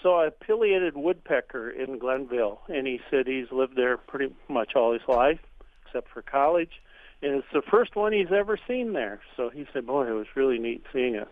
saw 0.01 0.27
a 0.27 0.31
pileated 0.31 0.95
woodpecker 0.95 1.69
in 1.69 1.99
Glenville, 1.99 2.59
and 2.67 2.85
he 2.85 2.99
said 3.09 3.27
he's 3.27 3.51
lived 3.51 3.75
there 3.75 3.97
pretty 3.97 4.33
much 4.49 4.75
all 4.75 4.93
his 4.93 5.01
life, 5.07 5.39
except 5.85 6.09
for 6.09 6.21
college. 6.21 6.81
And 7.25 7.37
it's 7.37 7.47
the 7.51 7.63
first 7.63 7.95
one 7.95 8.13
he's 8.13 8.31
ever 8.31 8.55
seen 8.67 8.93
there. 8.93 9.19
So 9.35 9.49
he 9.49 9.65
said, 9.73 9.87
boy, 9.87 10.07
it 10.07 10.11
was 10.11 10.27
really 10.35 10.59
neat 10.59 10.83
seeing 10.93 11.15
it. 11.15 11.27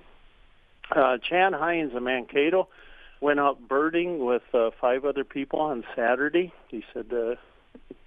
Uh, 0.89 1.19
Chad 1.19 1.53
Hines 1.53 1.93
of 1.93 2.01
Mankato 2.01 2.67
went 3.21 3.39
out 3.39 3.67
birding 3.67 4.25
with 4.25 4.41
uh, 4.55 4.71
five 4.81 5.05
other 5.05 5.23
people 5.23 5.59
on 5.59 5.83
Saturday. 5.95 6.51
He 6.67 6.83
said, 6.93 7.13
uh, 7.13 7.35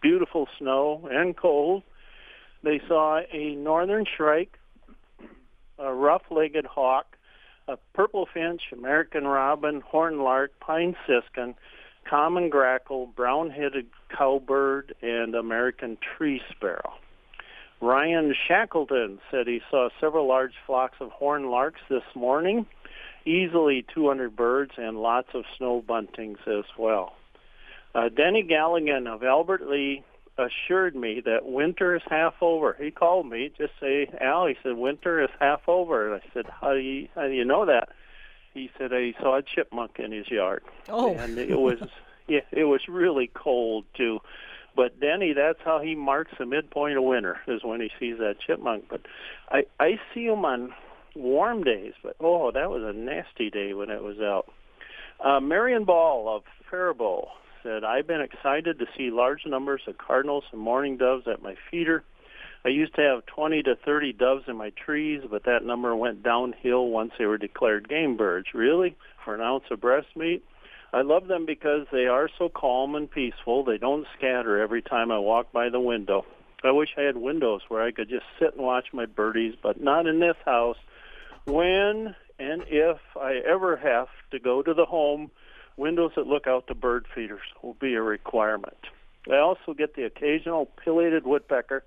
beautiful 0.02 0.48
snow 0.58 1.08
and 1.12 1.36
cold. 1.36 1.84
They 2.64 2.80
saw 2.88 3.20
a 3.32 3.54
northern 3.54 4.04
shrike, 4.04 4.58
a 5.78 5.94
rough-legged 5.94 6.66
hawk, 6.66 7.16
a 7.68 7.76
purple 7.94 8.26
finch, 8.34 8.62
American 8.72 9.28
robin, 9.28 9.80
horned 9.80 10.24
lark, 10.24 10.58
pine 10.58 10.96
siskin, 11.06 11.54
common 12.04 12.50
grackle, 12.50 13.06
brown-headed 13.06 13.86
cowbird, 14.10 14.92
and 15.02 15.36
American 15.36 15.98
tree 16.16 16.42
sparrow. 16.50 16.94
Ryan 17.80 18.34
Shackleton 18.48 19.18
said 19.30 19.46
he 19.46 19.60
saw 19.70 19.90
several 20.00 20.26
large 20.26 20.54
flocks 20.66 20.96
of 21.00 21.10
horned 21.10 21.50
larks 21.50 21.80
this 21.88 22.04
morning, 22.14 22.66
easily 23.24 23.84
200 23.94 24.34
birds, 24.34 24.72
and 24.76 24.98
lots 24.98 25.28
of 25.34 25.44
snow 25.56 25.82
buntings 25.86 26.38
as 26.46 26.64
well. 26.78 27.14
Uh, 27.94 28.08
Denny 28.08 28.42
Galligan 28.42 29.06
of 29.06 29.22
Albert 29.22 29.68
Lea 29.68 30.02
assured 30.38 30.94
me 30.94 31.20
that 31.24 31.46
winter 31.46 31.96
is 31.96 32.02
half 32.08 32.34
over. 32.40 32.76
He 32.78 32.90
called 32.90 33.28
me, 33.28 33.50
just 33.56 33.72
say, 33.80 34.08
Al, 34.20 34.46
he 34.46 34.56
said, 34.62 34.76
winter 34.76 35.22
is 35.22 35.30
half 35.40 35.62
over. 35.66 36.12
And 36.12 36.22
I 36.22 36.34
said, 36.34 36.46
how 36.60 36.74
do 36.74 36.80
you, 36.80 37.08
how 37.14 37.26
do 37.26 37.32
you 37.32 37.44
know 37.44 37.66
that? 37.66 37.88
He 38.52 38.70
said 38.78 38.90
he 38.92 39.14
saw 39.20 39.38
a 39.38 39.42
chipmunk 39.42 39.98
in 39.98 40.12
his 40.12 40.30
yard. 40.30 40.62
Oh. 40.88 41.14
And 41.14 41.38
it 41.38 41.58
was, 41.58 41.78
yeah, 42.28 42.40
it 42.52 42.64
was 42.64 42.82
really 42.88 43.30
cold 43.32 43.84
too. 43.94 44.20
But 44.76 45.00
Denny, 45.00 45.32
that's 45.32 45.58
how 45.64 45.80
he 45.80 45.94
marks 45.94 46.32
the 46.38 46.44
midpoint 46.44 46.98
of 46.98 47.04
winter 47.04 47.38
is 47.48 47.64
when 47.64 47.80
he 47.80 47.90
sees 47.98 48.18
that 48.18 48.36
chipmunk. 48.46 48.84
But 48.90 49.00
I 49.50 49.64
I 49.80 49.98
see 50.12 50.26
him 50.26 50.44
on 50.44 50.74
warm 51.14 51.64
days, 51.64 51.94
but 52.02 52.16
oh, 52.20 52.52
that 52.52 52.70
was 52.70 52.82
a 52.84 52.92
nasty 52.92 53.50
day 53.50 53.72
when 53.72 53.90
it 53.90 54.02
was 54.02 54.18
out. 54.20 54.52
Uh, 55.24 55.40
Marion 55.40 55.84
Ball 55.84 56.36
of 56.36 56.42
Faribault 56.70 57.28
said, 57.62 57.84
I've 57.84 58.06
been 58.06 58.20
excited 58.20 58.78
to 58.78 58.86
see 58.96 59.10
large 59.10 59.46
numbers 59.46 59.80
of 59.86 59.96
cardinals 59.96 60.44
and 60.52 60.60
mourning 60.60 60.98
doves 60.98 61.26
at 61.26 61.42
my 61.42 61.54
feeder. 61.70 62.04
I 62.64 62.68
used 62.68 62.94
to 62.96 63.00
have 63.00 63.26
20 63.26 63.62
to 63.62 63.76
30 63.76 64.12
doves 64.12 64.44
in 64.48 64.56
my 64.56 64.70
trees, 64.70 65.22
but 65.30 65.44
that 65.44 65.64
number 65.64 65.94
went 65.96 66.22
downhill 66.22 66.88
once 66.88 67.12
they 67.18 67.24
were 67.24 67.38
declared 67.38 67.88
game 67.88 68.16
birds. 68.16 68.48
Really? 68.52 68.96
For 69.24 69.34
an 69.34 69.40
ounce 69.40 69.64
of 69.70 69.80
breast 69.80 70.08
meat? 70.16 70.44
I 70.96 71.02
love 71.02 71.26
them 71.26 71.44
because 71.44 71.86
they 71.92 72.06
are 72.06 72.30
so 72.38 72.48
calm 72.48 72.94
and 72.94 73.10
peaceful. 73.10 73.62
They 73.62 73.76
don't 73.76 74.06
scatter 74.16 74.58
every 74.58 74.80
time 74.80 75.12
I 75.12 75.18
walk 75.18 75.52
by 75.52 75.68
the 75.68 75.78
window. 75.78 76.24
I 76.64 76.70
wish 76.70 76.88
I 76.96 77.02
had 77.02 77.18
windows 77.18 77.60
where 77.68 77.82
I 77.82 77.90
could 77.90 78.08
just 78.08 78.24
sit 78.38 78.54
and 78.54 78.64
watch 78.64 78.86
my 78.94 79.04
birdies, 79.04 79.56
but 79.62 79.78
not 79.78 80.06
in 80.06 80.20
this 80.20 80.38
house. 80.46 80.78
When 81.44 82.16
and 82.38 82.62
if 82.68 82.96
I 83.14 83.42
ever 83.46 83.76
have 83.76 84.08
to 84.30 84.38
go 84.38 84.62
to 84.62 84.72
the 84.72 84.86
home, 84.86 85.30
windows 85.76 86.12
that 86.16 86.26
look 86.26 86.46
out 86.46 86.66
to 86.68 86.74
bird 86.74 87.04
feeders 87.14 87.44
will 87.62 87.74
be 87.74 87.92
a 87.92 88.00
requirement. 88.00 88.78
I 89.30 89.36
also 89.36 89.74
get 89.74 89.96
the 89.96 90.04
occasional 90.04 90.64
pileated 90.82 91.26
woodpecker, 91.26 91.84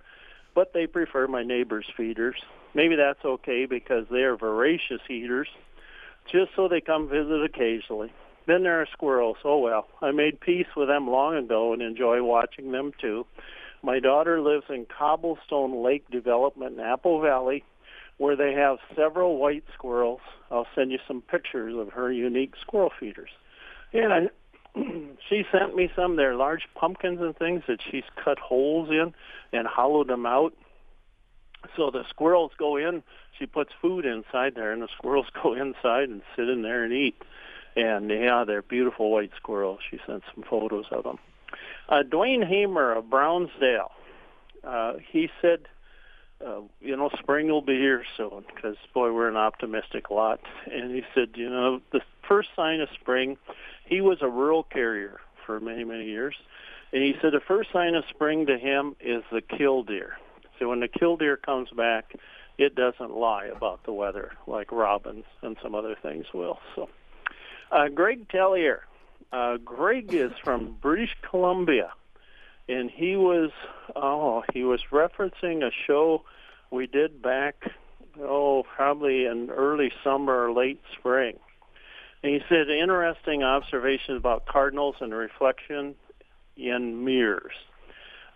but 0.54 0.74
they 0.74 0.86
prefer 0.86 1.26
my 1.26 1.42
neighbor's 1.42 1.88
feeders. 1.98 2.36
Maybe 2.76 2.96
that's 2.96 3.26
okay 3.26 3.66
because 3.66 4.06
they 4.12 4.22
are 4.22 4.38
voracious 4.38 5.02
eaters, 5.10 5.48
just 6.32 6.52
so 6.56 6.68
they 6.68 6.80
come 6.80 7.10
visit 7.10 7.44
occasionally. 7.44 8.14
Then 8.50 8.64
there 8.64 8.82
are 8.82 8.88
squirrels. 8.92 9.38
Oh 9.46 9.60
well, 9.60 9.88
I 10.02 10.10
made 10.10 10.40
peace 10.40 10.66
with 10.76 10.88
them 10.88 11.08
long 11.08 11.36
ago 11.36 11.72
and 11.72 11.84
enjoy 11.84 12.24
watching 12.24 12.72
them 12.72 12.94
too. 13.00 13.28
My 13.84 14.00
daughter 14.00 14.42
lives 14.42 14.66
in 14.70 14.88
Cobblestone 14.88 15.84
Lake 15.84 16.10
Development 16.10 16.74
in 16.74 16.80
Apple 16.80 17.22
Valley, 17.22 17.64
where 18.18 18.36
they 18.36 18.54
have 18.54 18.80
several 18.96 19.38
white 19.38 19.66
squirrels. 19.76 20.22
I'll 20.50 20.66
send 20.74 20.92
you 20.92 20.98
some 21.08 21.22
pictures 21.22 21.76
of 21.78 21.94
her 21.94 22.12
unique 22.12 22.56
squirrel 22.60 22.92
feeders. 23.00 23.30
And 23.94 24.12
I, 24.12 24.30
she 25.30 25.44
sent 25.52 25.76
me 25.76 25.92
some. 25.96 26.16
They're 26.16 26.36
large 26.36 26.64
pumpkins 26.74 27.22
and 27.22 27.38
things 27.38 27.62
that 27.68 27.82
she's 27.92 28.04
cut 28.16 28.40
holes 28.40 28.90
in 28.90 29.14
and 29.54 29.68
hollowed 29.68 30.08
them 30.08 30.26
out. 30.26 30.56
So 31.78 31.92
the 31.92 32.04
squirrels 32.10 32.54
go 32.58 32.78
in. 32.78 33.04
She 33.38 33.46
puts 33.46 33.70
food 33.80 34.08
inside 34.08 34.56
there, 34.56 34.72
and 34.72 34.82
the 34.82 34.90
squirrels 34.98 35.28
go 35.44 35.54
inside 35.54 36.10
and 36.10 36.24
sit 36.36 36.50
in 36.50 36.64
there 36.64 36.84
and 36.84 36.92
eat. 36.92 37.16
And 37.80 38.10
yeah, 38.10 38.44
they're 38.46 38.62
beautiful 38.62 39.12
white 39.12 39.32
squirrels. 39.38 39.80
She 39.90 40.00
sent 40.06 40.24
some 40.34 40.44
photos 40.44 40.86
of 40.92 41.04
them. 41.04 41.20
Uh, 41.88 42.04
Dwayne 42.04 42.46
Hamer 42.48 42.94
of 42.94 43.10
Brownsdale, 43.10 43.92
uh, 44.64 44.94
he 45.12 45.30
said, 45.42 45.62
uh, 46.46 46.62
you 46.82 46.96
know, 46.96 47.10
spring 47.20 47.48
will 47.48 47.62
be 47.62 47.76
here 47.76 48.04
soon 48.16 48.44
because, 48.54 48.76
boy, 48.94 49.12
we're 49.12 49.28
an 49.28 49.38
optimistic 49.38 50.10
lot. 50.10 50.40
And 50.72 50.94
he 50.94 51.04
said, 51.14 51.30
you 51.36 51.50
know, 51.50 51.82
the 51.92 52.02
first 52.28 52.50
sign 52.56 52.82
of 52.82 52.90
spring, 53.00 53.38
he 53.86 54.02
was 54.02 54.20
a 54.22 54.30
rural 54.30 54.64
carrier 54.64 55.20
for 55.46 55.60
many, 55.60 55.84
many 55.84 56.06
years. 56.06 56.36
And 56.92 57.04
he 57.04 57.16
said 57.22 57.34
the 57.34 57.42
first 57.46 57.72
sign 57.72 57.96
of 57.96 58.04
spring 58.10 58.46
to 58.48 58.58
him 58.58 58.96
is 59.00 59.24
the 59.32 59.42
killdeer. 59.42 60.18
So 60.58 60.70
when 60.70 60.80
the 60.80 60.88
killdeer 60.88 61.38
comes 61.38 61.70
back, 61.72 62.14
it 62.58 62.76
doesn't 62.76 63.12
lie 63.16 63.46
about 63.46 63.84
the 63.86 63.94
weather 63.94 64.34
like 64.48 64.72
robins 64.72 65.26
and 65.42 65.56
some 65.64 65.76
other 65.76 65.96
things 66.02 66.26
will. 66.34 66.60
So 66.76 66.90
uh, 67.72 67.88
Greg 67.90 68.28
Tellier. 68.30 68.80
Uh, 69.32 69.58
Greg 69.58 70.14
is 70.14 70.32
from 70.44 70.78
British 70.82 71.16
Columbia, 71.30 71.92
and 72.68 72.90
he 72.90 73.16
was 73.16 73.52
oh 73.96 74.44
he 74.54 74.64
was 74.64 74.82
referencing 74.92 75.64
a 75.64 75.72
show 75.86 76.24
we 76.72 76.88
did 76.88 77.22
back 77.22 77.56
oh 78.20 78.64
probably 78.76 79.26
in 79.26 79.50
early 79.50 79.92
summer 80.04 80.46
or 80.46 80.52
late 80.52 80.82
spring. 80.98 81.38
And 82.22 82.34
he 82.34 82.42
said 82.50 82.70
interesting 82.70 83.44
observations 83.44 84.18
about 84.18 84.46
cardinals 84.46 84.96
and 85.00 85.14
reflection 85.14 85.96
in 86.58 87.06
mirrors. 87.06 87.54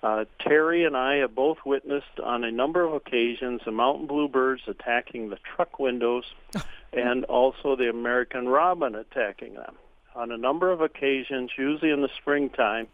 Uh, 0.04 0.26
Terry 0.38 0.84
and 0.84 0.98
I 0.98 1.16
have 1.16 1.34
both 1.34 1.60
witnessed 1.66 2.20
on 2.22 2.44
a 2.44 2.52
number 2.52 2.84
of 2.84 2.94
occasions 2.94 3.62
the 3.64 3.72
mountain 3.72 4.06
bluebirds 4.06 4.64
attacking 4.68 5.30
the 5.30 5.38
truck 5.56 5.80
windows 5.80 6.26
and 6.94 7.24
also 7.26 7.78
the 7.78 7.90
American 7.90 8.50
robin 8.50 8.96
attacking 8.96 9.54
them. 9.54 9.76
On 10.14 10.30
a 10.32 10.38
number 10.38 10.72
of 10.72 10.82
occasions, 10.82 11.52
usually 11.58 11.92
in 11.92 12.02
the 12.02 12.10
springtime, 12.20 12.88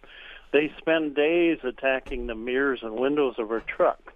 they 0.53 0.71
spend 0.77 1.15
days 1.15 1.57
attacking 1.63 2.27
the 2.27 2.35
mirrors 2.35 2.81
and 2.83 2.93
windows 2.93 3.35
of 3.39 3.49
her 3.49 3.61
truck. 3.61 4.13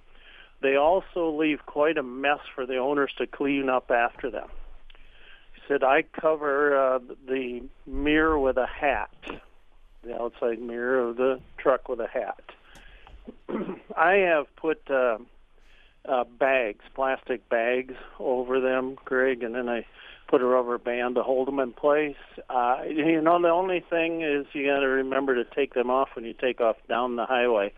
They 0.62 0.75
also 0.75 1.31
leave 1.31 1.65
quite 1.65 1.97
a 1.97 2.03
mess 2.03 2.39
for 2.53 2.67
the 2.67 2.77
owners 2.77 3.12
to 3.17 3.25
clean 3.25 3.69
up 3.69 3.89
after 3.89 4.29
them. 4.29 4.50
He 5.55 5.62
said, 5.67 5.83
I 5.83 6.03
cover 6.03 6.77
uh, 6.77 7.00
the 7.27 7.63
mirror 7.88 8.38
with 8.38 8.57
a 8.57 8.67
hat, 8.67 9.12
the 10.03 10.21
outside 10.21 10.62
mirror 10.62 11.09
of 11.09 11.17
the 11.17 11.41
truck 11.57 11.89
with 11.89 12.00
a 12.00 12.07
hat. 12.07 12.39
I 13.98 14.13
have 14.13 14.53
put 14.56 14.82
uh, 14.89 15.18
uh, 16.08 16.24
bags, 16.39 16.84
plastic 16.96 17.48
bags 17.50 17.96
over 18.20 18.60
them, 18.60 18.98
Greg, 19.06 19.44
and 19.44 19.56
then 19.56 19.70
I 19.70 19.86
put 20.27 20.42
a 20.42 20.46
rubber 20.46 20.77
band 20.77 21.15
to 21.15 21.24
hold 21.24 21.48
them 21.48 21.60
in 21.60 21.74
place. 21.74 22.15
Uh, 22.50 22.80
you 22.88 23.22
know, 23.22 23.42
the 23.42 23.50
only 23.50 23.82
thing 23.82 24.22
is 24.22 24.46
you 24.53 24.65
got 24.65 24.80
to 24.80 24.88
remember 24.88 25.36
to 25.36 25.46
take 25.46 25.74
them 25.74 25.89
off 25.89 26.10
when 26.15 26.25
you 26.25 26.34
take 26.34 26.60
off 26.60 26.77
down 26.89 27.15
the 27.15 27.25
highway. 27.25 27.74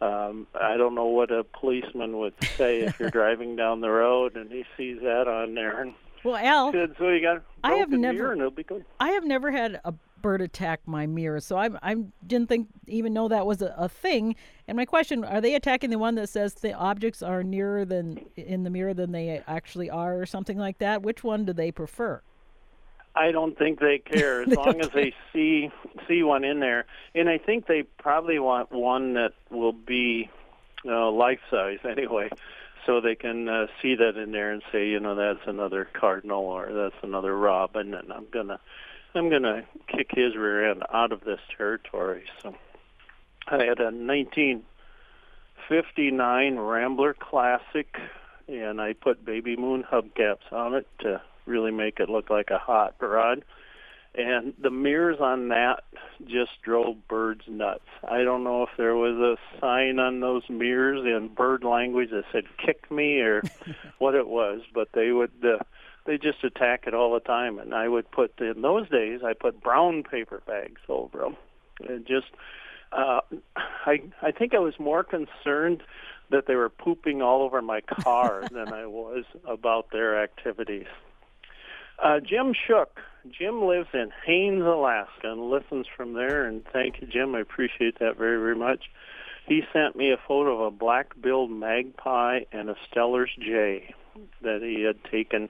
Um, 0.00 0.48
I 0.60 0.76
don't 0.76 0.96
know 0.96 1.06
what 1.06 1.30
a 1.30 1.44
policeman 1.44 2.18
would 2.18 2.34
say 2.56 2.80
if 2.80 2.98
you're 2.98 3.10
driving 3.20 3.54
down 3.54 3.82
the 3.82 3.90
road 3.90 4.36
and 4.36 4.50
he 4.50 4.64
sees 4.76 4.98
that 5.02 5.28
on 5.28 5.54
there. 5.54 5.80
And 5.80 5.94
well, 6.24 6.36
Al, 6.36 6.72
said, 6.72 6.96
so 6.98 7.08
you 7.08 7.22
got 7.22 7.42
I 7.62 7.74
have 7.74 7.90
never, 7.90 8.32
and 8.32 8.40
it'll 8.40 8.50
be 8.50 8.64
good. 8.64 8.84
I 8.98 9.10
have 9.10 9.24
never 9.24 9.52
had 9.52 9.80
a 9.84 9.94
bird 10.22 10.40
attack 10.40 10.80
my 10.86 11.06
mirror, 11.06 11.40
so 11.40 11.56
I 11.56 11.70
I 11.82 11.96
didn't 12.26 12.48
think 12.48 12.68
even 12.86 13.12
know 13.12 13.28
that 13.28 13.46
was 13.46 13.60
a, 13.60 13.74
a 13.76 13.88
thing. 13.88 14.36
And 14.66 14.76
my 14.76 14.84
question: 14.84 15.24
Are 15.24 15.40
they 15.40 15.54
attacking 15.54 15.90
the 15.90 15.98
one 15.98 16.14
that 16.14 16.28
says 16.28 16.54
the 16.54 16.72
objects 16.72 17.22
are 17.22 17.42
nearer 17.42 17.84
than 17.84 18.24
in 18.36 18.64
the 18.64 18.70
mirror 18.70 18.94
than 18.94 19.12
they 19.12 19.42
actually 19.46 19.90
are, 19.90 20.18
or 20.18 20.26
something 20.26 20.58
like 20.58 20.78
that? 20.78 21.02
Which 21.02 21.22
one 21.22 21.44
do 21.44 21.52
they 21.52 21.72
prefer? 21.72 22.22
I 23.14 23.30
don't 23.30 23.58
think 23.58 23.80
they 23.80 23.98
care 23.98 24.42
as 24.42 24.48
They 24.48 24.54
long 24.54 24.80
as 24.80 24.90
they 24.94 25.14
see 25.32 25.70
see 26.08 26.22
one 26.22 26.44
in 26.44 26.60
there, 26.60 26.86
and 27.14 27.28
I 27.28 27.38
think 27.38 27.66
they 27.66 27.82
probably 27.82 28.38
want 28.38 28.72
one 28.72 29.14
that 29.14 29.32
will 29.50 29.72
be 29.72 30.30
uh, 30.86 31.10
life 31.10 31.40
size 31.50 31.78
anyway, 31.88 32.30
so 32.86 33.00
they 33.00 33.14
can 33.14 33.48
uh, 33.48 33.66
see 33.80 33.94
that 33.96 34.16
in 34.16 34.32
there 34.32 34.50
and 34.52 34.62
say, 34.72 34.88
you 34.88 35.00
know, 35.00 35.14
that's 35.14 35.46
another 35.46 35.88
cardinal 35.92 36.44
or 36.44 36.72
that's 36.72 37.02
another 37.02 37.36
robin, 37.36 37.94
and 37.94 38.12
I'm 38.12 38.26
gonna 38.32 38.60
I'm 39.14 39.28
gonna 39.28 39.64
kick 39.88 40.12
his 40.12 40.34
rear 40.36 40.70
end 40.70 40.84
out 40.92 41.10
of 41.12 41.24
this 41.24 41.40
territory. 41.56 42.24
So 42.42 42.54
I 43.46 43.64
had 43.64 43.80
a 43.80 43.92
1959 43.92 46.56
Rambler 46.56 47.14
Classic 47.14 47.96
and 48.48 48.80
I 48.80 48.94
put 48.94 49.24
baby 49.24 49.56
moon 49.56 49.84
hubcaps 49.84 50.50
on 50.50 50.74
it 50.74 50.88
to 51.00 51.20
really 51.46 51.72
make 51.72 52.00
it 52.00 52.08
look 52.08 52.30
like 52.30 52.50
a 52.50 52.58
hot 52.58 52.94
rod. 53.00 53.44
And 54.14 54.52
the 54.60 54.70
mirrors 54.70 55.20
on 55.20 55.48
that 55.48 55.84
just 56.26 56.50
drove 56.62 57.08
birds 57.08 57.44
nuts. 57.48 57.88
I 58.06 58.24
don't 58.24 58.44
know 58.44 58.62
if 58.62 58.68
there 58.76 58.94
was 58.94 59.16
a 59.16 59.38
sign 59.58 59.98
on 59.98 60.20
those 60.20 60.42
mirrors 60.50 61.02
in 61.04 61.28
bird 61.28 61.64
language 61.64 62.10
that 62.10 62.24
said 62.30 62.44
"kick 62.58 62.90
me" 62.90 63.20
or 63.20 63.42
what 63.98 64.14
it 64.14 64.28
was, 64.28 64.60
but 64.74 64.88
they 64.92 65.12
would 65.12 65.32
uh, 65.42 65.64
they 66.04 66.18
just 66.18 66.42
attack 66.44 66.84
it 66.86 66.94
all 66.94 67.12
the 67.12 67.20
time. 67.20 67.58
And 67.58 67.74
I 67.74 67.88
would 67.88 68.10
put 68.10 68.38
in 68.40 68.62
those 68.62 68.88
days 68.88 69.20
I 69.24 69.32
put 69.34 69.62
brown 69.62 70.02
paper 70.02 70.42
bags 70.46 70.80
over 70.88 71.18
them. 71.18 71.36
And 71.86 72.06
just 72.06 72.26
uh, 72.92 73.20
I 73.56 74.02
I 74.20 74.30
think 74.30 74.54
I 74.54 74.58
was 74.58 74.74
more 74.78 75.04
concerned 75.04 75.82
that 76.30 76.46
they 76.46 76.54
were 76.54 76.70
pooping 76.70 77.22
all 77.22 77.42
over 77.42 77.62
my 77.62 77.80
car 77.80 78.44
than 78.50 78.72
I 78.72 78.86
was 78.86 79.24
about 79.46 79.90
their 79.92 80.22
activities. 80.22 80.86
Uh, 82.02 82.18
Jim 82.20 82.52
Shook. 82.66 83.00
Jim 83.30 83.66
lives 83.66 83.88
in 83.94 84.10
Haines, 84.26 84.64
Alaska, 84.64 85.30
and 85.30 85.48
listens 85.48 85.86
from 85.96 86.14
there. 86.14 86.44
And 86.44 86.64
thank 86.72 87.00
you, 87.00 87.06
Jim. 87.06 87.36
I 87.36 87.40
appreciate 87.40 88.00
that 88.00 88.18
very, 88.18 88.38
very 88.38 88.56
much. 88.56 88.90
He 89.46 89.62
sent 89.72 89.94
me 89.94 90.10
a 90.10 90.16
photo 90.16 90.54
of 90.54 90.72
a 90.72 90.76
black-billed 90.76 91.50
magpie 91.50 92.40
and 92.50 92.68
a 92.68 92.76
Steller's 92.88 93.30
jay 93.38 93.94
that 94.42 94.62
he 94.62 94.82
had 94.82 95.02
taken, 95.10 95.48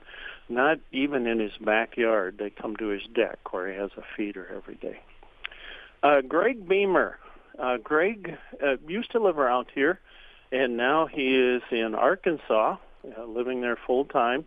not 0.52 0.78
even 0.92 1.26
in 1.26 1.38
his 1.38 1.52
backyard. 1.60 2.36
They 2.38 2.50
come 2.50 2.76
to 2.76 2.88
his 2.88 3.02
deck 3.14 3.52
where 3.52 3.70
he 3.70 3.78
has 3.78 3.90
a 3.96 4.02
feeder 4.16 4.46
every 4.54 4.76
day. 4.76 5.00
Uh, 6.02 6.20
Greg 6.20 6.68
Beamer. 6.68 7.18
Uh, 7.58 7.76
Greg 7.76 8.36
uh, 8.64 8.76
used 8.88 9.12
to 9.12 9.22
live 9.22 9.38
around 9.38 9.66
here, 9.74 10.00
and 10.50 10.76
now 10.76 11.06
he 11.06 11.36
is 11.36 11.62
in 11.70 11.94
Arkansas, 11.94 12.76
uh, 13.04 13.24
living 13.24 13.60
there 13.60 13.78
full 13.86 14.06
time 14.06 14.44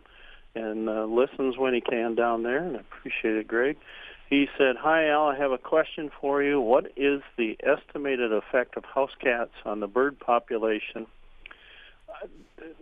and 0.56 0.88
uh, 0.88 1.04
listens 1.04 1.56
when 1.56 1.74
he 1.74 1.80
can 1.80 2.14
down 2.14 2.42
there, 2.42 2.64
and 2.64 2.76
I 2.76 2.80
appreciate 2.80 3.36
it, 3.36 3.46
Greg. 3.46 3.76
He 4.28 4.48
said, 4.58 4.76
Hi, 4.80 5.08
Al, 5.08 5.28
I 5.28 5.36
have 5.36 5.52
a 5.52 5.58
question 5.58 6.10
for 6.20 6.42
you. 6.42 6.60
What 6.60 6.90
is 6.96 7.22
the 7.36 7.56
estimated 7.62 8.32
effect 8.32 8.76
of 8.76 8.84
house 8.84 9.12
cats 9.20 9.52
on 9.64 9.80
the 9.80 9.86
bird 9.86 10.18
population? 10.18 11.06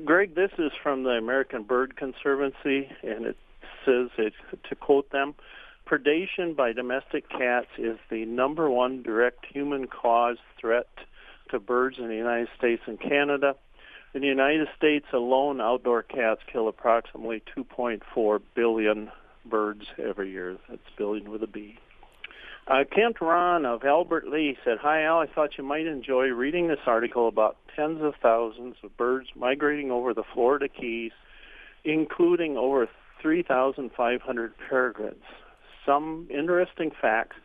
Greg, 0.05 0.35
this 0.35 0.51
is 0.59 0.73
from 0.83 1.03
the 1.03 1.11
American 1.11 1.63
Bird 1.63 1.97
Conservancy, 1.97 2.89
and 3.03 3.27
it 3.27 3.37
says, 3.85 4.09
it, 4.19 4.33
to 4.69 4.75
quote 4.75 5.11
them, 5.11 5.35
predation 5.87 6.57
by 6.57 6.73
domestic 6.73 7.29
cats 7.29 7.69
is 7.79 7.99
the 8.11 8.25
number 8.25 8.71
one 8.71 9.03
direct 9.03 9.45
human 9.47 9.87
caused 9.87 10.41
threat 10.61 10.89
to 11.51 11.61
birds 11.61 11.99
in 11.99 12.09
the 12.09 12.15
United 12.15 12.49
States 12.57 12.83
and 12.87 13.01
Canada. 13.01 13.55
In 14.15 14.21
the 14.21 14.29
United 14.29 14.69
States 14.77 15.07
alone, 15.13 15.61
outdoor 15.61 16.03
cats 16.03 16.41
kill 16.51 16.69
approximately 16.69 17.43
2.4 17.57 18.41
billion 18.55 19.11
birds 19.45 19.87
every 19.99 20.31
year. 20.31 20.57
That's 20.69 20.81
billion 20.97 21.31
with 21.31 21.43
a 21.43 21.49
B. 21.49 21.79
Uh, 22.67 22.83
Kent 22.91 23.21
Ron 23.21 23.67
of 23.67 23.85
Albert 23.85 24.27
Lea 24.27 24.57
said, 24.65 24.79
Hi, 24.81 25.03
Al. 25.03 25.19
I 25.19 25.27
thought 25.27 25.59
you 25.59 25.65
might 25.65 25.87
enjoy 25.87 26.29
reading 26.29 26.69
this 26.69 26.79
article 26.87 27.29
about 27.29 27.59
tens 27.77 28.01
of 28.03 28.15
thousands 28.23 28.77
of 28.83 28.97
birds 28.97 29.29
migrating 29.37 29.91
over 29.91 30.15
the 30.15 30.23
Florida 30.33 30.69
Keys, 30.69 31.13
including 31.85 32.57
over 32.57 32.89
3,500 33.21 34.53
peregrines. 34.69 35.25
Some 35.85 36.27
interesting 36.31 36.91
facts 36.99 37.37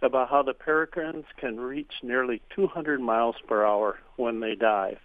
about 0.00 0.30
how 0.30 0.42
the 0.42 0.54
peregrines 0.54 1.26
can 1.36 1.60
reach 1.60 1.92
nearly 2.02 2.40
200 2.56 2.98
miles 2.98 3.36
per 3.46 3.66
hour 3.66 3.98
when 4.16 4.40
they 4.40 4.54
dive. 4.54 4.98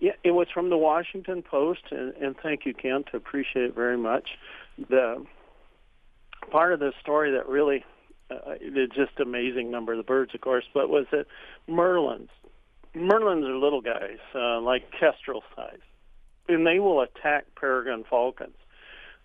Yeah, 0.00 0.12
it 0.22 0.30
was 0.30 0.46
from 0.54 0.70
the 0.70 0.76
Washington 0.76 1.42
Post, 1.42 1.82
and, 1.90 2.14
and 2.14 2.36
thank 2.40 2.64
you, 2.64 2.74
Kent. 2.74 3.08
Appreciate 3.12 3.64
it 3.64 3.74
very 3.74 3.98
much. 3.98 4.38
The 4.88 5.26
part 6.52 6.72
of 6.72 6.78
the 6.78 6.92
story 7.00 7.32
that 7.32 7.48
really 7.48 7.84
uh, 8.30 8.54
it's 8.60 8.94
just 8.94 9.20
amazing 9.20 9.70
number 9.70 9.92
of 9.92 9.98
the 9.98 10.04
birds, 10.04 10.34
of 10.34 10.40
course, 10.40 10.64
but 10.72 10.88
was 10.88 11.06
that 11.12 11.26
merlins. 11.68 12.28
Merlins 12.94 13.48
are 13.48 13.56
little 13.56 13.82
guys, 13.82 14.18
uh, 14.34 14.60
like 14.60 14.90
kestrel 14.98 15.42
size, 15.54 15.78
and 16.48 16.66
they 16.66 16.78
will 16.78 17.00
attack 17.00 17.46
peregrine 17.54 18.04
falcons. 18.08 18.56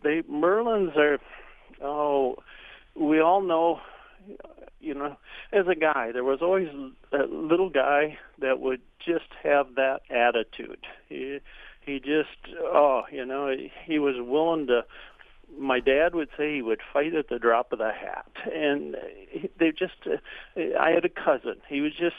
They 0.04 0.22
merlins 0.24 0.96
are, 0.98 1.20
oh, 1.82 2.36
we 2.96 3.20
all 3.20 3.42
know 3.42 3.80
you 4.84 4.94
know, 4.94 5.16
as 5.54 5.66
a 5.68 5.76
guy, 5.76 6.12
there 6.12 6.26
was 6.26 6.39
always 6.42 6.68
a 7.13 7.26
little 7.26 7.70
guy 7.70 8.18
that 8.39 8.60
would 8.60 8.82
just 9.00 9.30
have 9.42 9.76
that 9.76 10.02
attitude. 10.10 10.86
He 11.08 11.39
he 11.86 12.00
just 12.00 12.54
oh, 12.60 13.04
you 13.12 13.26
know, 13.26 13.56
he 13.86 13.98
was 13.98 14.16
willing 14.20 14.68
to 14.68 14.82
my 15.58 15.80
dad 15.80 16.16
would 16.16 16.30
say 16.38 16.56
he 16.56 16.62
would 16.62 16.82
fight 16.92 17.13
at 17.13 17.30
the 17.30 17.39
drop 17.39 17.72
of 17.72 17.80
the 17.80 17.92
hat. 17.92 18.32
And 18.54 18.96
they 19.60 19.72
just 19.72 19.94
uh, 20.06 20.62
i 20.80 20.92
had 20.92 21.06
a 21.06 21.10
cousin. 21.10 21.56
He 21.68 21.82
was 21.82 21.92
just 21.94 22.16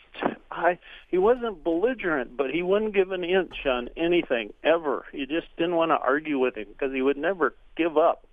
i 0.51 0.79
he 1.09 1.19
wasn't 1.19 1.65
belligerent 1.65 2.37
but 2.37 2.51
he 2.51 2.63
wouldn't 2.63 2.95
give 2.95 3.11
an 3.11 3.25
inch 3.25 3.67
on 3.67 3.89
anything 3.97 4.53
ever. 4.63 5.05
He 5.13 5.27
just 5.27 5.49
didn't 5.57 5.77
want 5.77 5.91
to 5.91 5.99
argue 5.99 6.39
with 6.39 6.57
him 6.57 6.67
because 6.69 6.93
he 6.93 7.03
would 7.03 7.17
never 7.17 7.55
give 7.77 7.97
up. 7.97 8.27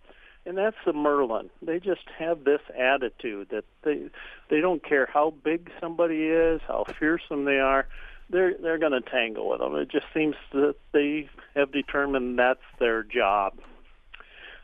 And 0.45 0.57
that's 0.57 0.77
the 0.85 0.93
merlin. 0.93 1.51
They 1.61 1.79
just 1.79 2.07
have 2.17 2.43
this 2.43 2.61
attitude 2.77 3.49
that 3.51 3.65
they 3.83 4.09
they 4.49 4.61
don't 4.61 4.83
care 4.83 5.07
how 5.11 5.33
big 5.43 5.69
somebody 5.79 6.23
is 6.25 6.61
how 6.67 6.85
fearsome 6.99 7.45
they 7.45 7.59
are. 7.59 7.87
They're 8.29 8.55
they're 8.59 8.79
going 8.79 8.93
to 8.93 9.01
tangle 9.01 9.49
with 9.49 9.59
them 9.59 9.75
it 9.75 9.91
just 9.91 10.05
seems 10.13 10.35
that 10.53 10.75
they 10.93 11.29
have 11.55 11.71
determined 11.71 12.39
that's 12.39 12.59
their 12.79 13.03
job 13.03 13.53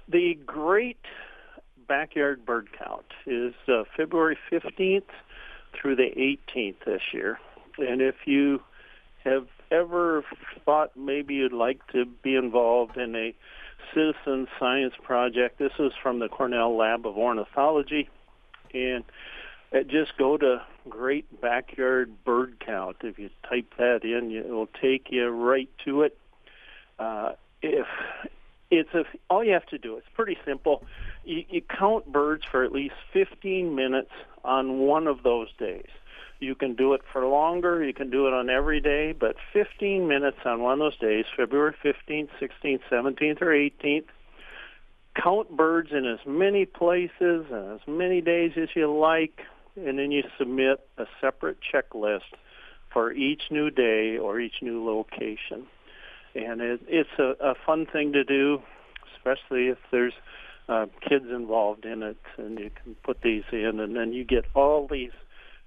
the 0.09 0.35
great 0.45 0.99
backyard 1.87 2.45
bird 2.45 2.69
count 2.77 3.05
is 3.25 3.53
uh, 3.67 3.83
february 3.95 4.37
15th 4.51 5.03
through 5.73 5.95
the 5.95 6.37
18th 6.55 6.75
this 6.85 7.01
year 7.13 7.39
and 7.77 8.01
if 8.01 8.15
you 8.25 8.61
have 9.23 9.47
ever 9.71 10.23
thought 10.65 10.95
maybe 10.95 11.35
you'd 11.35 11.53
like 11.53 11.85
to 11.91 12.05
be 12.05 12.35
involved 12.35 12.97
in 12.97 13.15
a 13.15 13.35
citizen 13.93 14.47
science 14.59 14.93
project. 15.01 15.59
This 15.59 15.71
is 15.79 15.91
from 16.01 16.19
the 16.19 16.29
Cornell 16.29 16.75
Lab 16.75 17.05
of 17.05 17.17
Ornithology, 17.17 18.09
and 18.73 19.03
just 19.87 20.17
go 20.17 20.37
to 20.37 20.61
Great 20.89 21.41
Backyard 21.41 22.23
Bird 22.23 22.61
Count. 22.65 22.97
If 23.01 23.19
you 23.19 23.29
type 23.49 23.73
that 23.77 24.03
in, 24.03 24.31
it 24.31 24.49
will 24.49 24.69
take 24.81 25.07
you 25.09 25.27
right 25.27 25.69
to 25.85 26.03
it. 26.03 26.17
Uh, 26.99 27.33
if 27.61 27.87
it's 28.69 28.93
a, 28.93 29.03
all 29.29 29.43
you 29.43 29.53
have 29.53 29.65
to 29.67 29.77
do. 29.77 29.97
It's 29.97 30.07
pretty 30.13 30.37
simple. 30.45 30.83
You, 31.23 31.43
you 31.49 31.61
count 31.61 32.11
birds 32.11 32.43
for 32.49 32.63
at 32.63 32.71
least 32.71 32.95
15 33.13 33.75
minutes 33.75 34.11
on 34.43 34.79
one 34.79 35.07
of 35.07 35.23
those 35.23 35.49
days. 35.57 35.87
You 36.39 36.53
can 36.53 36.75
do 36.75 36.93
it 36.93 37.01
for 37.11 37.25
longer. 37.25 37.83
You 37.83 37.93
can 37.93 38.09
do 38.09 38.27
it 38.27 38.33
on 38.33 38.49
every 38.49 38.79
day, 38.79 39.11
but 39.11 39.37
15 39.53 40.07
minutes 40.07 40.37
on 40.45 40.61
one 40.61 40.73
of 40.73 40.79
those 40.79 40.97
days, 40.97 41.25
February 41.35 41.73
15th, 41.83 42.29
16th, 42.39 42.81
17th, 42.91 43.41
or 43.41 43.47
18th. 43.47 44.05
Count 45.15 45.49
birds 45.49 45.89
in 45.91 46.05
as 46.05 46.19
many 46.27 46.65
places 46.65 47.45
and 47.51 47.71
as 47.73 47.87
many 47.87 48.21
days 48.21 48.51
as 48.55 48.69
you 48.75 48.91
like, 48.95 49.41
and 49.75 49.97
then 49.97 50.11
you 50.11 50.23
submit 50.37 50.87
a 50.99 51.05
separate 51.19 51.57
checklist 51.73 52.35
for 52.93 53.11
each 53.11 53.43
new 53.49 53.71
day 53.71 54.17
or 54.17 54.39
each 54.39 54.61
new 54.61 54.85
location. 54.85 55.65
And 56.37 56.61
it, 56.61 56.81
it's 56.87 57.09
a, 57.17 57.35
a 57.41 57.55
fun 57.65 57.87
thing 57.87 58.13
to 58.13 58.23
do, 58.23 58.61
especially 59.15 59.69
if 59.69 59.79
there's 59.91 60.13
uh, 60.69 60.85
kids 61.07 61.25
involved 61.29 61.85
in 61.85 62.03
it, 62.03 62.17
and 62.37 62.59
you 62.59 62.69
can 62.83 62.95
put 63.03 63.21
these 63.21 63.43
in, 63.51 63.79
and 63.79 63.95
then 63.95 64.13
you 64.13 64.23
get 64.23 64.45
all 64.53 64.87
these 64.87 65.11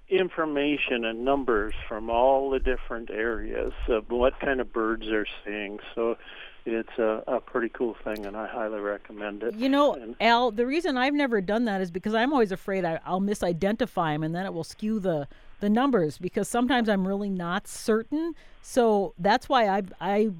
information 0.09 1.05
and 1.05 1.25
numbers 1.25 1.73
from 1.87 2.09
all 2.09 2.49
the 2.49 2.59
different 2.59 3.09
areas 3.09 3.73
of 3.87 4.09
what 4.09 4.39
kind 4.39 4.59
of 4.59 4.71
birds 4.71 5.05
they're 5.09 5.25
seeing. 5.45 5.79
So 5.95 6.17
it's 6.65 6.97
a, 6.99 7.23
a 7.27 7.39
pretty 7.39 7.69
cool 7.69 7.95
thing, 8.03 8.25
and 8.25 8.37
I 8.37 8.47
highly 8.47 8.79
recommend 8.79 9.41
it. 9.43 9.55
You 9.55 9.69
know, 9.69 9.93
and, 9.93 10.15
Al, 10.21 10.51
the 10.51 10.65
reason 10.65 10.97
I've 10.97 11.13
never 11.13 11.41
done 11.41 11.65
that 11.65 11.81
is 11.81 11.89
because 11.89 12.13
I'm 12.13 12.31
always 12.33 12.51
afraid 12.51 12.85
I, 12.85 12.99
I'll 13.05 13.21
misidentify 13.21 14.13
them, 14.13 14.23
and 14.23 14.35
then 14.35 14.45
it 14.45 14.53
will 14.53 14.63
skew 14.63 14.99
the 14.99 15.27
the 15.59 15.69
numbers. 15.69 16.17
Because 16.17 16.47
sometimes 16.47 16.89
I'm 16.89 17.07
really 17.07 17.29
not 17.29 17.67
certain. 17.67 18.35
So 18.61 19.13
that's 19.17 19.49
why 19.49 19.67
I 19.67 19.83
I 19.99 20.31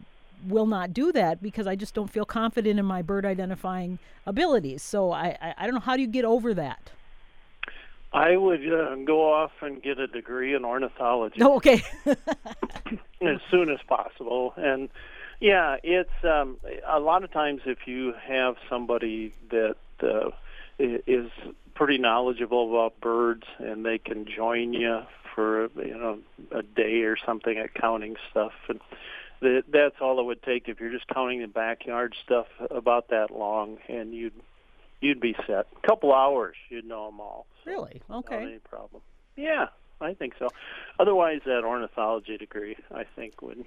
will 0.48 0.66
not 0.66 0.94
do 0.94 1.12
that 1.12 1.42
because 1.42 1.68
I 1.68 1.76
just 1.76 1.94
don't 1.94 2.10
feel 2.10 2.26
confident 2.26 2.80
in 2.80 2.86
my 2.86 3.02
bird 3.02 3.26
identifying 3.26 4.00
abilities. 4.26 4.82
So 4.82 5.12
I, 5.12 5.38
I, 5.42 5.54
I 5.58 5.66
don't 5.66 5.76
know 5.76 5.82
how 5.82 5.96
do 5.96 6.02
you 6.02 6.08
get 6.08 6.26
over 6.26 6.54
that. 6.54 6.92
I 8.14 8.36
would 8.36 8.62
uh, 8.72 8.96
go 9.06 9.32
off 9.34 9.52
and 9.62 9.82
get 9.82 9.98
a 9.98 10.08
degree 10.08 10.54
in 10.54 10.66
ornithology. 10.66 11.42
Oh, 11.42 11.56
okay. 11.56 11.82
as 12.06 13.38
soon 13.50 13.70
as 13.70 13.80
possible, 13.88 14.54
and 14.58 14.90
yeah, 15.40 15.78
it's 15.82 16.10
um, 16.24 16.58
a 16.86 17.00
lot 17.00 17.24
of 17.24 17.32
times 17.32 17.62
if 17.66 17.88
you 17.88 18.14
have 18.28 18.58
somebody 18.70 19.34
that 19.50 19.78
uh, 20.04 20.32
is 20.78 21.32
pretty 21.74 21.98
knowledgeable 21.98 22.70
about 22.70 23.00
birds 23.00 23.44
and 23.60 23.86
they 23.86 23.98
can 23.98 24.26
join 24.26 24.74
you 24.74 25.02
for 25.34 25.70
you 25.78 25.98
know 25.98 26.20
a 26.52 26.62
day 26.62 27.02
or 27.02 27.18
something 27.26 27.58
at 27.58 27.74
counting 27.74 28.16
stuff 28.30 28.52
and 28.68 28.80
that 29.42 29.64
that's 29.72 29.96
all 30.02 30.20
it 30.20 30.24
would 30.24 30.42
take 30.44 30.68
if 30.68 30.80
you're 30.80 30.92
just 30.92 31.08
counting 31.08 31.42
the 31.42 31.48
backyard 31.48 32.16
stuff 32.24 32.48
about 32.70 33.10
that 33.10 33.32
long, 33.32 33.78
and 33.88 34.14
you'd 34.14 34.34
you'd 35.02 35.20
be 35.20 35.36
set. 35.48 35.68
A 35.84 35.88
couple 35.88 36.14
hours, 36.14 36.56
you'd 36.70 36.86
know 36.86 37.08
them 37.08 37.20
all. 37.20 37.48
So 37.64 37.72
really? 37.72 38.02
Okay. 38.10 38.42
Any 38.44 38.60
problem. 38.60 39.02
Yeah, 39.36 39.68
I 40.00 40.14
think 40.14 40.34
so. 40.38 40.48
Otherwise, 41.00 41.42
that 41.46 41.64
ornithology 41.64 42.38
degree, 42.38 42.78
I 42.94 43.06
think, 43.16 43.42
would. 43.42 43.66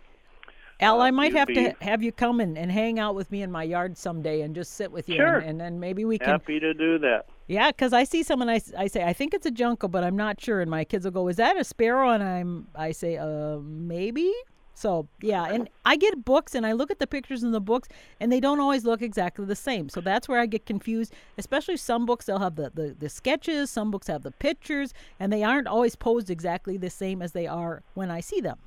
Al, 0.81 1.01
uh, 1.01 1.05
I 1.05 1.11
might 1.11 1.33
have 1.35 1.49
be 1.49 1.55
to 1.55 1.75
have 1.81 2.03
you 2.03 2.11
come 2.13 2.41
and, 2.41 2.59
and 2.59 2.71
hang 2.71 2.99
out 2.99 3.15
with 3.15 3.31
me 3.31 3.43
in 3.43 3.51
my 3.51 3.63
yard 3.63 3.97
someday 3.97 4.41
and 4.41 4.55
just 4.55 4.75
sit 4.75 4.91
with 4.91 5.09
you, 5.09 5.17
Sure. 5.17 5.37
and, 5.37 5.51
and 5.51 5.61
then 5.61 5.81
maybe 5.81 6.05
we 6.05 6.19
can. 6.19 6.29
happy 6.29 6.59
to 6.61 6.75
do 6.75 6.99
that. 6.99 7.27
Yeah, 7.47 7.71
because 7.71 7.93
I 7.93 8.05
see 8.05 8.23
someone, 8.23 8.49
I, 8.49 8.61
I 8.77 8.87
say, 8.87 9.05
I 9.05 9.13
think 9.13 9.35
it's 9.35 9.47
a 9.47 9.51
junco, 9.51 9.87
but 9.87 10.03
I'm 10.03 10.17
not 10.17 10.41
sure. 10.41 10.61
And 10.61 10.71
my 10.71 10.85
kids 10.85 11.05
will 11.05 11.13
go, 11.13 11.29
"Is 11.29 11.37
that 11.37 11.57
a 11.59 11.65
sparrow?" 11.65 12.11
And 12.11 12.23
I'm, 12.23 12.69
I 12.75 12.93
say, 12.93 13.19
"Uh, 13.19 13.59
maybe." 13.59 14.33
So 14.75 15.07
yeah, 15.21 15.45
and 15.45 15.69
I 15.85 15.97
get 15.97 16.25
books 16.25 16.55
and 16.55 16.67
I 16.67 16.73
look 16.73 16.91
at 16.91 16.99
the 16.99 17.07
pictures 17.07 17.43
in 17.43 17.53
the 17.53 17.61
books, 17.61 17.89
and 18.21 18.31
they 18.33 18.41
don't 18.41 18.61
always 18.61 18.85
look 18.85 19.03
exactly 19.03 19.45
the 19.45 19.57
same. 19.57 19.89
So 19.89 20.01
that's 20.01 20.29
where 20.29 20.41
I 20.41 20.47
get 20.47 20.67
confused. 20.67 21.13
Especially 21.39 21.77
some 21.77 22.07
books, 22.07 22.27
they'll 22.27 22.39
have 22.41 22.57
the 22.57 22.71
the, 22.75 22.97
the 22.99 23.09
sketches. 23.09 23.71
Some 23.71 23.91
books 23.91 24.09
have 24.09 24.23
the 24.23 24.33
pictures, 24.33 24.93
and 25.21 25.33
they 25.33 25.43
aren't 25.43 25.69
always 25.69 25.95
posed 25.97 26.29
exactly 26.31 26.77
the 26.77 26.91
same 26.91 27.23
as 27.23 27.33
they 27.33 27.47
are 27.47 27.83
when 27.95 28.11
I 28.11 28.21
see 28.21 28.41
them. 28.41 28.59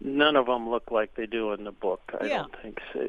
None 0.00 0.36
of 0.36 0.46
them 0.46 0.68
look 0.68 0.90
like 0.90 1.14
they 1.14 1.24
do 1.26 1.52
in 1.52 1.64
the 1.64 1.72
book. 1.72 2.02
I 2.20 2.26
Yeah. 2.26 2.36
don't 2.38 2.56
think 2.60 2.80
so. 2.92 3.08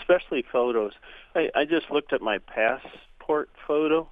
Especially 0.00 0.42
photos. 0.42 0.92
I, 1.34 1.50
I 1.54 1.64
just 1.64 1.90
looked 1.90 2.12
at 2.12 2.20
my 2.20 2.38
passport 2.38 3.48
photo, 3.66 4.08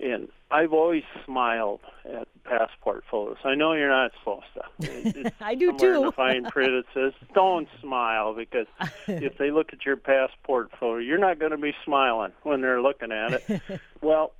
and 0.00 0.28
I've 0.50 0.72
always 0.72 1.02
smiled 1.24 1.80
at 2.04 2.28
passport 2.44 3.04
photos. 3.10 3.36
I 3.44 3.54
know 3.54 3.72
you're 3.72 3.88
not 3.90 4.12
supposed 4.18 4.46
to. 4.54 5.32
I 5.40 5.54
do 5.54 5.66
somewhere 5.68 5.94
in 5.94 6.00
too. 6.00 6.06
the 6.06 6.12
fine 6.12 6.44
print 6.46 6.72
it 6.72 6.86
says 6.94 7.12
don't 7.34 7.68
smile 7.80 8.34
because 8.34 8.66
if 9.06 9.36
they 9.38 9.50
look 9.50 9.72
at 9.72 9.84
your 9.84 9.96
passport 9.96 10.70
photo, 10.78 10.98
you're 10.98 11.18
not 11.18 11.38
going 11.38 11.50
to 11.50 11.58
be 11.58 11.74
smiling 11.84 12.32
when 12.42 12.60
they're 12.60 12.80
looking 12.80 13.12
at 13.12 13.42
it. 13.48 13.62
well, 14.00 14.32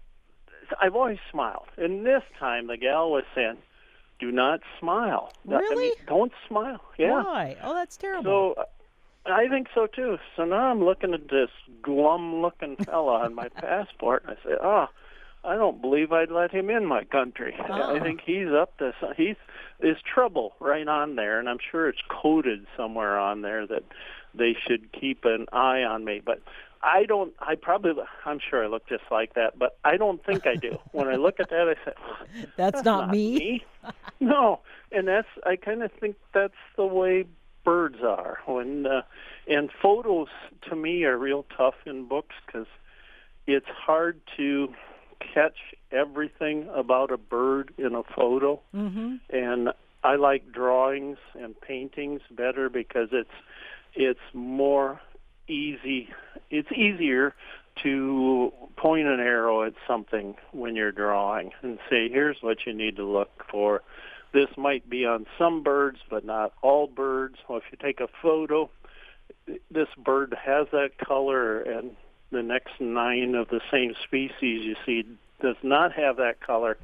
I've 0.81 0.95
always 0.95 1.19
smiled, 1.31 1.67
and 1.77 2.05
this 2.07 2.23
time 2.39 2.67
the 2.67 2.77
gal 2.77 3.11
was 3.11 3.25
saying, 3.35 3.57
"Do 4.21 4.31
not 4.31 4.61
smile. 4.79 5.33
I 5.47 5.51
mean, 5.51 5.61
Really? 5.61 5.93
don't 6.07 6.33
smile." 6.47 6.81
Yeah. 6.99 7.23
Why? 7.23 7.57
Oh, 7.63 7.73
that's 7.75 7.97
terrible. 7.97 8.55
So 8.57 8.65
I 9.33 9.49
think 9.49 9.69
so 9.75 9.87
too. 9.87 10.19
So 10.37 10.45
now 10.45 10.71
I'm 10.71 10.85
looking 10.85 11.15
at 11.15 11.29
this 11.29 11.49
glum-looking 11.83 12.77
fella 12.77 13.21
on 13.25 13.35
my 13.35 13.49
passport, 13.49 14.25
and 14.27 14.37
I 14.39 14.49
say, 14.49 14.57
"Oh, 14.63 14.89
I 15.45 15.55
don't 15.57 15.81
believe 15.81 16.13
I'd 16.13 16.31
let 16.31 16.51
him 16.51 16.69
in 16.71 16.85
my 16.87 17.05
country. 17.05 17.55
I 17.59 17.83
Oh. 17.93 18.01
think 18.01 18.21
he's 18.25 18.49
up 18.49 18.77
to 18.79 18.93
some, 19.01 19.15
he's 19.17 19.37
is 19.81 19.97
trouble 20.03 20.55
right 20.61 20.87
on 20.89 21.15
there, 21.17 21.39
and 21.39 21.49
I'm 21.49 21.59
sure 21.71 21.89
it's 21.89 22.03
coded 22.09 22.67
somewhere 22.77 23.19
on 23.19 23.43
there 23.43 23.67
that 23.67 23.85
they 24.35 24.55
should 24.67 24.91
keep 24.93 25.25
an 25.25 25.47
eye 25.53 25.83
on 25.83 26.05
me, 26.05 26.21
but." 26.25 26.41
I 26.81 27.07
don't. 27.07 27.35
I 27.41 27.57
probably. 27.57 27.91
I'm 28.25 28.39
sure 28.39 28.63
I 28.63 28.69
look 28.69 28.89
just 28.89 29.03
like 29.11 29.35
that, 29.35 29.59
but 29.59 29.77
I 29.85 29.97
don't 29.97 30.25
think 30.25 30.47
I 30.47 30.55
do. 30.55 30.79
when 30.93 31.09
I 31.09 31.17
look 31.17 31.41
at 31.41 31.51
that, 31.51 31.69
I 31.69 31.85
say, 31.85 31.93
that's, 32.57 32.57
"That's 32.57 32.85
not, 32.85 33.11
me. 33.11 33.65
no, 34.21 34.61
and 34.93 35.09
that's 35.09 35.27
I 35.45 35.57
kind 35.57 35.83
of 35.83 35.91
think 35.91 36.15
that's 36.33 36.55
the 36.77 36.87
way 36.87 37.25
birds 37.65 37.99
are. 38.05 38.39
When 38.47 38.87
uh, 38.87 39.03
and 39.49 39.71
photos 39.83 40.29
to 40.71 40.77
me 40.77 41.03
are 41.03 41.19
real 41.19 41.45
tough 41.57 41.75
in 41.85 42.07
books 42.07 42.37
because 42.47 42.69
it's 43.49 43.67
hard 43.67 44.21
to 44.37 44.69
catch 45.21 45.57
everything 45.91 46.69
about 46.75 47.11
a 47.11 47.17
bird 47.17 47.73
in 47.79 47.95
a 47.95 48.03
photo. 48.03 48.61
Mm-hmm. 48.75 49.17
And 49.31 49.71
I 50.05 50.17
like 50.17 50.53
drawings 50.53 51.19
and 51.35 51.61
paintings 51.61 52.21
better 52.31 52.69
because 52.69 53.09
it's 53.13 53.31
it's 53.95 54.21
more 54.33 55.01
easy. 55.49 56.09
It's 56.51 56.71
easier 56.73 57.35
to 57.83 58.53
point 58.77 59.07
an 59.07 59.21
arrow 59.21 59.63
at 59.65 59.75
something 59.87 60.37
when 60.53 60.77
you're 60.77 60.93
drawing 60.93 61.53
and 61.63 61.79
say, 61.91 62.09
here's 62.09 62.37
what 62.41 62.59
you 62.67 62.73
need 62.73 62.97
to 62.97 63.05
look 63.05 63.31
for. 63.51 63.83
This 64.33 64.49
might 64.57 64.89
be 64.89 65.07
on 65.07 65.27
some 65.39 65.63
birds, 65.63 65.99
but 66.11 66.25
not 66.25 66.53
all 66.63 66.87
birds. 66.87 67.37
Well, 67.49 67.59
if 67.59 67.65
you 67.71 67.79
take 67.81 68.01
a 68.01 68.09
photo, 68.21 68.71
this 69.71 69.89
bird 69.97 70.35
has 70.45 70.67
that 70.73 70.99
color, 70.99 71.61
and 71.61 71.93
the 72.31 72.43
next 72.43 72.81
nine 72.81 73.35
of 73.35 73.49
the 73.49 73.61
same 73.71 73.95
species 74.05 74.65
you 74.65 74.77
see 74.85 75.07
does 75.41 75.57
not 75.63 75.93
have 75.93 76.17
that 76.17 76.41
color, 76.41 76.77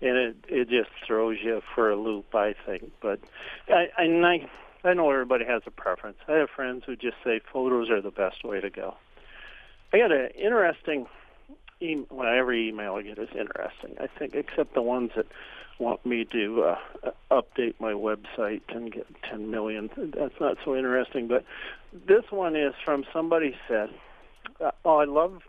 and 0.00 0.16
it 0.16 0.36
it 0.48 0.68
just 0.68 0.90
throws 1.06 1.38
you 1.42 1.62
for 1.74 1.90
a 1.90 1.96
loop, 1.96 2.34
I 2.34 2.54
think. 2.64 2.92
But 3.00 3.20
I 3.68 3.88
and 3.98 4.24
I 4.24 4.48
I 4.84 4.94
know 4.94 5.10
everybody 5.10 5.44
has 5.44 5.62
a 5.66 5.70
preference. 5.70 6.18
I 6.28 6.32
have 6.34 6.50
friends 6.50 6.84
who 6.86 6.96
just 6.96 7.16
say 7.24 7.40
photos 7.52 7.90
are 7.90 8.00
the 8.00 8.10
best 8.10 8.44
way 8.44 8.60
to 8.60 8.70
go. 8.70 8.94
I 9.92 9.98
got 9.98 10.12
an 10.12 10.30
interesting 10.30 11.06
e- 11.80 12.04
well, 12.10 12.32
every 12.32 12.68
email 12.68 12.94
I 12.94 13.02
get 13.02 13.18
is 13.18 13.28
interesting. 13.38 13.96
I 14.00 14.06
think, 14.06 14.34
except 14.34 14.74
the 14.74 14.82
ones 14.82 15.10
that 15.16 15.26
want 15.78 16.04
me 16.06 16.24
to 16.24 16.62
uh, 16.62 17.10
update 17.30 17.74
my 17.80 17.92
website 17.92 18.62
and 18.68 18.90
get 18.90 19.06
10 19.30 19.50
million. 19.50 19.90
That's 19.96 20.38
not 20.40 20.56
so 20.64 20.74
interesting. 20.74 21.28
But 21.28 21.44
this 22.06 22.24
one 22.30 22.56
is 22.56 22.74
from 22.84 23.04
somebody 23.12 23.54
said, 23.68 23.90
uh, 24.60 24.70
"Oh, 24.84 24.98
I 24.98 25.04
love 25.04 25.42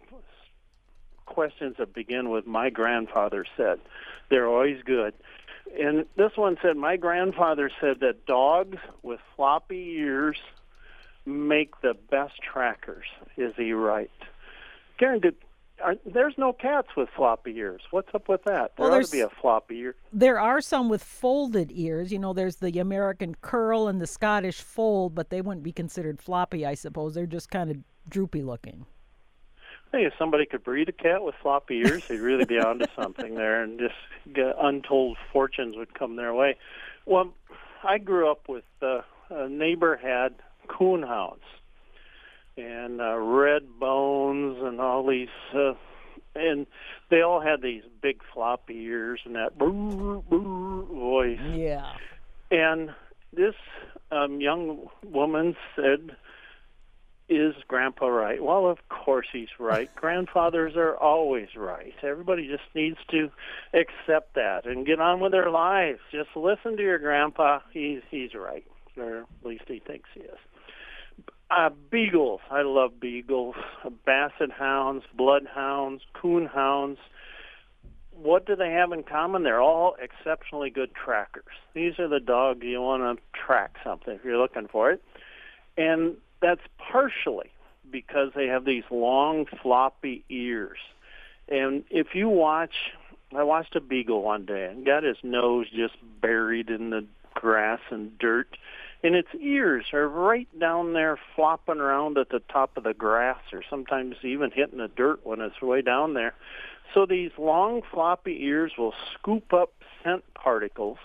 questions 1.26 1.76
that 1.78 1.94
begin 1.94 2.30
with 2.30 2.48
my 2.48 2.70
grandfather 2.70 3.46
said. 3.56 3.80
They're 4.30 4.48
always 4.48 4.82
good." 4.84 5.14
And 5.80 6.06
this 6.16 6.32
one 6.36 6.58
said, 6.62 6.78
"My 6.78 6.98
grandfather 6.98 7.70
said 7.82 8.00
that 8.02 8.26
dogs 8.26 8.78
with 9.04 9.20
floppy 9.36 9.96
ears 9.98 10.38
make 11.26 11.82
the 11.82 11.94
best 11.94 12.36
trackers." 12.42 13.06
Is 13.36 13.54
he 13.56 13.74
right? 13.74 14.12
Karen, 14.98 15.20
did 15.20 15.36
are, 15.84 15.96
there's 16.06 16.34
no 16.38 16.54
cats 16.54 16.90
with 16.96 17.10
floppy 17.16 17.56
ears. 17.58 17.82
What's 17.92 18.14
up 18.14 18.28
with 18.28 18.44
that? 18.46 18.76
There 18.76 18.90
Well, 18.90 19.00
ought 19.00 19.06
to 19.06 19.12
be 19.12 19.22
a 19.22 19.30
floppy 19.30 19.78
ear. 19.80 19.96
There 20.12 20.40
are 20.40 20.62
some 20.62 20.90
with 20.90 21.04
folded 21.04 21.72
ears. 21.74 22.12
You 22.12 22.20
know, 22.20 22.34
there's 22.34 22.58
the 22.58 22.80
American 22.80 23.36
curl 23.42 23.88
and 23.88 24.02
the 24.02 24.08
Scottish 24.08 24.62
fold, 24.62 25.14
but 25.14 25.30
they 25.30 25.42
wouldn't 25.42 25.64
be 25.64 25.72
considered 25.72 26.20
floppy, 26.20 26.66
I 26.66 26.74
suppose. 26.74 27.14
They're 27.14 27.26
just 27.26 27.52
kind 27.52 27.70
of 27.70 27.78
droopy 28.10 28.42
looking. 28.42 28.86
I 29.88 29.92
think 29.92 30.08
if 30.08 30.14
somebody 30.20 30.46
could 30.46 30.64
breed 30.64 30.90
a 30.90 30.92
cat 30.92 31.24
with 31.24 31.36
floppy 31.42 31.78
ears, 31.78 32.08
they'd 32.08 32.20
really 32.20 32.46
be 32.46 32.60
onto 32.60 32.86
something 32.96 33.36
there, 33.36 33.64
and 33.64 33.80
just 33.80 33.96
get 34.34 34.56
untold 34.62 35.18
fortunes 35.32 35.78
would 35.78 35.94
come 35.94 36.18
their 36.18 36.34
way. 36.34 36.58
Well, 37.06 37.34
I 37.84 37.98
grew 37.98 38.30
up 38.30 38.50
with 38.50 38.66
uh, 38.82 39.02
a 39.30 39.48
neighbor 39.48 39.96
had 39.96 40.36
coonhounds 40.68 41.40
and 42.58 43.00
uh, 43.00 43.16
red 43.18 43.80
bones 43.80 44.58
and 44.62 44.82
all 44.82 45.08
these, 45.08 45.30
uh, 45.54 45.74
and 46.36 46.66
they 47.10 47.22
all 47.22 47.40
had 47.40 47.62
these 47.62 47.84
big 48.02 48.22
floppy 48.34 48.76
ears 48.80 49.22
and 49.26 49.36
that 49.36 49.58
brr, 49.58 49.70
brr 49.70 50.82
voice. 50.84 51.40
Yeah. 51.54 51.94
And 52.52 52.92
this 53.32 53.56
um, 54.12 54.42
young 54.42 54.88
woman 55.06 55.56
said, 55.76 56.16
Is 57.30 57.56
Grandpa 57.68 58.08
right? 58.08 58.42
Well, 58.42 58.68
of 58.68 58.78
course 58.90 59.28
he's 59.32 59.50
right. 59.60 59.94
Grandfathers 59.96 60.76
are 60.76 60.96
always 60.96 61.50
right. 61.58 61.94
Everybody 62.02 62.48
just 62.48 62.64
needs 62.74 62.98
to 63.12 63.30
accept 63.74 64.36
that 64.36 64.66
and 64.66 64.86
get 64.86 65.02
on 65.02 65.20
with 65.20 65.34
their 65.34 65.50
lives. 65.50 66.00
Just 66.12 66.30
listen 66.36 66.78
to 66.78 66.84
your 66.84 67.00
grandpa. 67.00 67.60
He's, 67.72 68.02
he's 68.10 68.34
right, 68.34 68.66
or 68.96 69.20
at 69.20 69.46
least 69.46 69.64
he 69.68 69.80
thinks 69.80 70.10
he 70.14 70.22
is. 70.22 70.38
Uh, 71.50 71.70
beagles. 71.90 72.42
I 72.50 72.62
love 72.62 73.00
beagles. 73.00 73.56
Basset 74.06 74.52
hounds, 74.52 75.04
bloodhounds, 75.16 76.04
coonhounds 76.16 76.98
what 78.22 78.46
do 78.46 78.56
they 78.56 78.72
have 78.72 78.92
in 78.92 79.04
common? 79.04 79.44
They're 79.44 79.62
all 79.62 79.96
exceptionally 80.02 80.70
good 80.70 80.92
trackers. 80.94 81.44
These 81.74 82.00
are 82.00 82.08
the 82.08 82.20
dogs 82.20 82.64
you 82.64 82.82
want 82.82 83.20
to 83.20 83.24
track 83.40 83.76
something 83.84 84.16
if 84.16 84.26
you're 84.26 84.40
looking 84.40 84.68
for 84.68 84.92
it. 84.92 85.04
And 85.78 86.18
that's 86.42 86.62
partially 86.92 87.52
because 87.92 88.32
they 88.36 88.48
have 88.48 88.66
these 88.66 88.84
long, 88.92 89.46
floppy 89.62 90.24
ears. 90.30 90.78
And 91.48 91.84
if 91.90 92.08
you 92.14 92.30
watch, 92.30 92.74
I 93.36 93.44
watched 93.44 93.76
a 93.76 93.82
beagle 93.82 94.22
one 94.22 94.46
day 94.46 94.66
and 94.66 94.86
got 94.86 95.04
his 95.04 95.18
nose 95.24 95.68
just 95.70 95.96
buried 96.22 96.70
in 96.70 96.90
the 96.90 97.06
grass 97.34 97.80
and 97.90 98.18
dirt. 98.18 98.58
And 99.04 99.16
its 99.16 99.30
ears 99.40 99.86
are 99.94 100.08
right 100.08 100.48
down 100.60 100.94
there 100.94 101.20
flopping 101.36 101.78
around 101.78 102.18
at 102.18 102.30
the 102.30 102.42
top 102.52 102.76
of 102.78 102.84
the 102.84 102.94
grass 102.94 103.40
or 103.54 103.62
sometimes 103.70 104.16
even 104.24 104.52
hitting 104.52 104.80
the 104.80 104.88
dirt 104.88 105.20
when 105.24 105.40
it's 105.40 105.62
way 105.62 105.82
down 105.82 106.14
there. 106.14 106.34
So 106.94 107.06
these 107.06 107.32
long 107.38 107.82
floppy 107.92 108.44
ears 108.44 108.72
will 108.78 108.94
scoop 109.14 109.54
up 109.54 109.72
scent 110.04 110.24
particles 110.34 110.98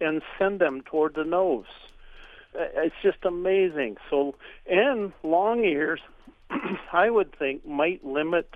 and 0.00 0.22
send 0.38 0.60
them 0.60 0.82
toward 0.82 1.14
the 1.14 1.24
nose. 1.24 1.64
Uh, 2.54 2.64
It's 2.76 2.94
just 3.02 3.24
amazing. 3.24 3.96
So 4.10 4.34
and 4.66 5.12
long 5.22 5.64
ears, 5.64 6.00
I 6.92 7.10
would 7.10 7.36
think 7.38 7.66
might 7.66 8.04
limit 8.04 8.48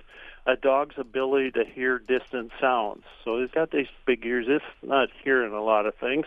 a 0.45 0.55
dog's 0.55 0.95
ability 0.97 1.51
to 1.51 1.65
hear 1.65 1.99
distant 1.99 2.51
sounds. 2.59 3.03
So 3.23 3.39
he's 3.41 3.51
got 3.51 3.71
these 3.71 3.87
big 4.05 4.25
ears. 4.25 4.45
It's 4.49 4.65
not 4.81 5.09
hearing 5.23 5.53
a 5.53 5.61
lot 5.63 5.85
of 5.85 5.95
things. 5.95 6.25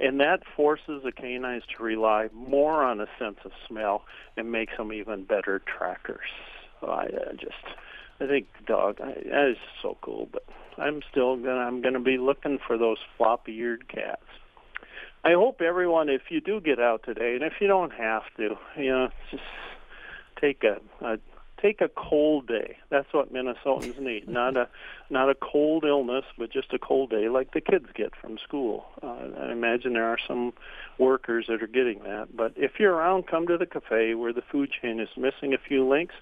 and 0.00 0.20
that 0.20 0.40
forces 0.56 1.02
the 1.04 1.12
canines 1.12 1.64
to 1.76 1.82
rely 1.82 2.28
more 2.32 2.82
on 2.82 3.00
a 3.00 3.06
sense 3.18 3.38
of 3.44 3.52
smell 3.68 4.04
and 4.36 4.50
makes 4.50 4.76
them 4.76 4.92
even 4.92 5.24
better 5.24 5.60
trackers. 5.60 6.30
So 6.80 6.88
I 6.88 7.04
uh, 7.04 7.32
just, 7.34 7.64
I 8.20 8.26
think 8.26 8.46
dog 8.66 9.00
I, 9.00 9.12
that 9.30 9.48
is 9.50 9.56
so 9.82 9.96
cool, 10.00 10.28
but 10.32 10.44
I'm 10.78 11.02
still 11.10 11.36
gonna 11.36 11.60
I'm 11.66 11.82
gonna 11.82 12.00
be 12.00 12.18
looking 12.18 12.58
for 12.66 12.78
those 12.78 12.98
floppy-eared 13.16 13.88
cats. 13.88 14.22
I 15.24 15.34
hope 15.34 15.60
everyone, 15.60 16.08
if 16.08 16.22
you 16.30 16.40
do 16.40 16.60
get 16.60 16.80
out 16.80 17.04
today, 17.04 17.34
and 17.34 17.44
if 17.44 17.54
you 17.60 17.68
don't 17.68 17.92
have 17.92 18.22
to, 18.38 18.56
you 18.76 18.90
know, 18.90 19.08
just 19.30 19.42
take 20.40 20.64
a, 20.64 20.80
a 21.04 21.18
take 21.60 21.80
a 21.80 21.88
cold 21.88 22.48
day. 22.48 22.76
That's 22.90 23.06
what 23.12 23.32
Minnesotans 23.32 24.00
need. 24.00 24.28
Not 24.28 24.56
a 24.56 24.68
not 25.10 25.30
a 25.30 25.36
cold 25.36 25.84
illness, 25.84 26.24
but 26.36 26.50
just 26.50 26.72
a 26.72 26.78
cold 26.78 27.10
day 27.10 27.28
like 27.28 27.52
the 27.52 27.60
kids 27.60 27.86
get 27.94 28.16
from 28.20 28.36
school. 28.38 28.86
Uh, 29.00 29.28
I 29.38 29.52
imagine 29.52 29.92
there 29.92 30.08
are 30.08 30.18
some 30.26 30.52
workers 30.98 31.46
that 31.48 31.62
are 31.62 31.68
getting 31.68 32.02
that. 32.02 32.36
But 32.36 32.54
if 32.56 32.72
you're 32.80 32.94
around, 32.94 33.28
come 33.28 33.46
to 33.46 33.56
the 33.56 33.66
cafe 33.66 34.14
where 34.14 34.32
the 34.32 34.42
food 34.42 34.70
chain 34.72 34.98
is 34.98 35.08
missing 35.16 35.54
a 35.54 35.58
few 35.58 35.88
links. 35.88 36.14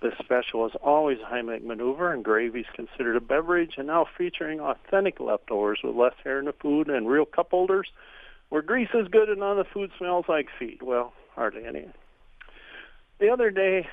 The 0.00 0.12
special 0.24 0.66
is 0.66 0.72
always 0.82 1.18
a 1.20 1.32
Heimlich 1.32 1.62
maneuver, 1.62 2.12
and 2.12 2.24
gravy 2.24 2.60
is 2.60 2.66
considered 2.74 3.14
a 3.16 3.20
beverage, 3.20 3.74
and 3.76 3.86
now 3.86 4.06
featuring 4.16 4.58
authentic 4.58 5.20
leftovers 5.20 5.80
with 5.84 5.94
less 5.94 6.14
hair 6.24 6.40
in 6.40 6.46
the 6.46 6.54
food 6.54 6.88
and 6.88 7.08
real 7.08 7.24
cup 7.24 7.50
holders, 7.50 7.88
where 8.52 8.60
grease 8.60 8.90
is 8.92 9.08
good 9.08 9.30
and 9.30 9.40
none 9.40 9.58
of 9.58 9.64
the 9.64 9.72
food 9.72 9.90
smells 9.96 10.26
like 10.28 10.46
feet. 10.58 10.82
Well, 10.82 11.14
hardly 11.34 11.64
any. 11.64 11.86
The 13.18 13.30
other 13.30 13.50
day, 13.50 13.88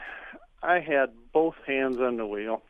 I 0.62 0.82
had 0.82 1.12
both 1.32 1.56
hands 1.66 1.98
on 2.02 2.18
the 2.18 2.26
wheel, 2.26 2.62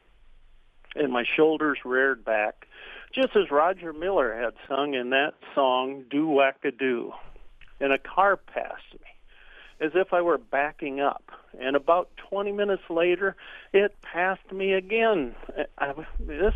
and 0.96 1.12
my 1.12 1.24
shoulders 1.24 1.80
reared 1.84 2.24
back, 2.24 2.68
just 3.12 3.36
as 3.36 3.50
Roger 3.50 3.92
Miller 3.92 4.40
had 4.40 4.54
sung 4.68 4.94
in 4.94 5.10
that 5.10 5.34
song, 5.56 6.04
Do 6.12 6.28
Wackadoo. 6.28 7.12
And 7.80 7.92
a 7.92 7.98
car 7.98 8.38
passed 8.38 8.94
me, 8.94 9.08
as 9.82 9.94
if 9.96 10.14
I 10.14 10.22
were 10.22 10.38
backing 10.38 11.00
up. 11.00 11.24
And 11.60 11.76
about 11.76 12.12
20 12.30 12.52
minutes 12.52 12.84
later, 12.92 13.36
it 13.74 13.96
passed 14.04 14.52
me 14.52 14.74
again. 14.74 15.34
I, 15.80 15.94
this 16.20 16.54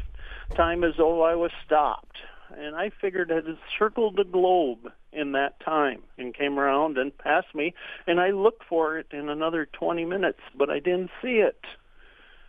time 0.56 0.84
as 0.84 0.94
though 0.96 1.24
I 1.24 1.34
was 1.34 1.50
stopped 1.66 2.18
and 2.50 2.76
I 2.76 2.92
figured 3.02 3.32
it 3.32 3.46
had 3.46 3.58
circled 3.78 4.16
the 4.18 4.24
globe 4.24 4.92
in 5.12 5.34
that 5.34 5.60
time 5.60 6.04
and 6.18 6.34
came 6.34 6.60
around 6.60 6.98
and 6.98 7.18
passed 7.18 7.54
me, 7.54 7.74
and 8.08 8.20
I 8.20 8.32
looked 8.32 8.64
for 8.64 8.98
it 8.98 9.08
in 9.12 9.30
another 9.30 9.68
20 9.72 10.06
minutes, 10.06 10.40
but 10.58 10.70
I 10.70 10.80
didn't 10.80 11.12
see 11.22 11.38
it. 11.38 11.60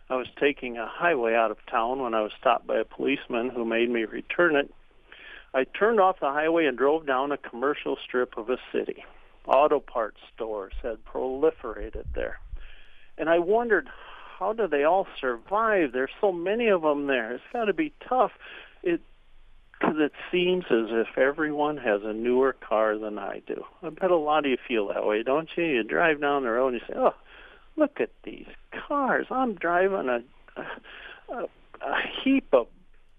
I 0.09 0.15
was 0.15 0.27
taking 0.39 0.77
a 0.77 0.87
highway 0.87 1.33
out 1.33 1.51
of 1.51 1.57
town 1.65 2.01
when 2.01 2.13
I 2.13 2.21
was 2.21 2.31
stopped 2.39 2.67
by 2.67 2.77
a 2.77 2.85
policeman 2.85 3.49
who 3.49 3.65
made 3.65 3.89
me 3.89 4.05
return 4.05 4.55
it. 4.55 4.71
I 5.53 5.63
turned 5.63 5.99
off 5.99 6.19
the 6.19 6.31
highway 6.31 6.65
and 6.65 6.77
drove 6.77 7.07
down 7.07 7.31
a 7.31 7.37
commercial 7.37 7.97
strip 8.03 8.37
of 8.37 8.49
a 8.49 8.57
city. 8.71 9.03
Auto 9.47 9.79
parts 9.79 10.19
stores 10.33 10.73
had 10.83 11.05
proliferated 11.05 12.05
there. 12.13 12.39
And 13.17 13.29
I 13.29 13.39
wondered, 13.39 13.89
how 14.37 14.53
do 14.53 14.67
they 14.67 14.83
all 14.83 15.07
survive? 15.19 15.91
There's 15.93 16.11
so 16.19 16.31
many 16.31 16.67
of 16.67 16.81
them 16.81 17.07
there. 17.07 17.33
It's 17.33 17.43
got 17.53 17.65
to 17.65 17.73
be 17.73 17.93
tough. 18.07 18.31
It 18.83 19.01
because 19.79 19.95
it 19.97 20.11
seems 20.31 20.65
as 20.65 20.87
if 20.89 21.17
everyone 21.17 21.77
has 21.77 22.01
a 22.03 22.13
newer 22.13 22.53
car 22.53 22.97
than 22.97 23.17
I 23.17 23.41
do. 23.45 23.63
I 23.83 23.89
bet 23.89 24.11
a 24.11 24.17
lot 24.17 24.45
of 24.45 24.51
you 24.51 24.57
feel 24.67 24.87
that 24.89 25.05
way, 25.05 25.23
don't 25.23 25.49
you? 25.55 25.63
You 25.63 25.83
drive 25.83 26.21
down 26.21 26.43
the 26.43 26.49
road 26.49 26.73
and 26.73 26.81
you 26.81 26.87
say, 26.87 26.97
"Oh, 26.97 27.15
look 27.75 27.99
at 27.99 28.11
these 28.23 28.47
cars! 28.87 29.27
I'm 29.29 29.55
driving 29.55 30.09
a 30.09 30.61
a, 31.31 31.43
a 31.81 31.95
heap 32.23 32.47
of 32.53 32.67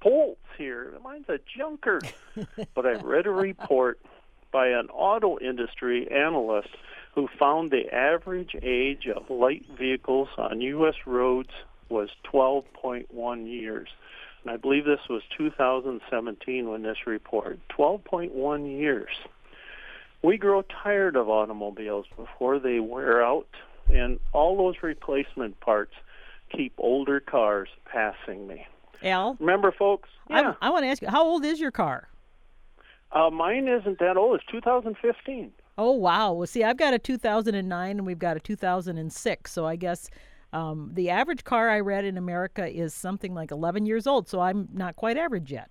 bolts 0.03 0.41
here. 0.57 0.93
Mine's 1.03 1.29
a 1.29 1.39
junker." 1.57 2.01
but 2.75 2.87
I 2.87 2.93
read 2.95 3.27
a 3.27 3.31
report 3.31 4.01
by 4.53 4.69
an 4.69 4.89
auto 4.91 5.39
industry 5.39 6.11
analyst 6.11 6.71
who 7.15 7.29
found 7.39 7.71
the 7.71 7.93
average 7.95 8.55
age 8.63 9.07
of 9.15 9.29
light 9.31 9.65
vehicles 9.77 10.29
on 10.37 10.61
U.S. 10.61 10.95
roads 11.07 11.51
was 11.89 12.11
12.1 12.33 13.47
years. 13.47 13.89
And 14.47 14.55
I 14.55 14.59
believe 14.59 14.85
this 14.85 15.01
was 15.11 15.23
2017 15.37 16.69
when 16.69 16.83
this 16.85 16.99
report, 17.05 17.59
12.1 17.77 18.79
years. 18.79 19.11
We 20.23 20.37
grow 20.37 20.63
tired 20.85 21.17
of 21.17 21.29
automobiles 21.29 22.07
before 22.17 22.61
they 22.61 22.79
wear 22.79 23.25
out, 23.25 23.49
and 23.89 24.21
all 24.33 24.57
those 24.57 24.77
replacement 24.85 25.59
parts 25.59 25.95
keep 26.57 26.75
older 26.79 27.19
cars 27.19 27.69
passing 27.87 28.47
me. 28.47 28.65
Al? 29.03 29.37
Remember, 29.41 29.73
folks? 29.73 30.09
Yeah. 30.31 30.55
I, 30.61 30.69
I 30.69 30.71
want 30.71 30.85
to 30.85 30.91
ask 30.91 31.03
you, 31.03 31.09
how 31.09 31.25
old 31.25 31.45
is 31.45 31.59
your 31.59 31.73
car? 31.73 32.09
Uh, 33.11 33.31
mine 33.31 33.67
isn't 33.67 33.99
that 33.99 34.17
old. 34.17 34.37
It's 34.37 34.47
2015. 34.53 35.51
Oh, 35.77 35.91
wow. 35.91 36.33
Well, 36.33 36.47
see, 36.47 36.63
I've 36.63 36.77
got 36.77 36.95
a 36.95 37.01
2009 37.01 37.91
and 37.91 38.07
we've 38.07 38.17
got 38.21 38.37
a 38.37 38.41
2006. 38.41 39.51
So 39.53 39.67
I 39.67 39.75
guess 39.75 40.09
um, 40.57 40.91
the 40.95 41.11
average 41.11 41.45
car 41.45 41.69
I 41.69 41.81
read 41.81 42.07
in 42.07 42.17
America 42.17 42.67
is 42.67 42.95
something 42.95 43.35
like 43.35 43.51
11 43.51 43.85
years 43.85 44.07
old, 44.07 44.27
so 44.27 44.41
I'm 44.41 44.69
not 44.73 44.97
quite 44.97 45.19
average 45.19 45.53
yet. 45.53 45.71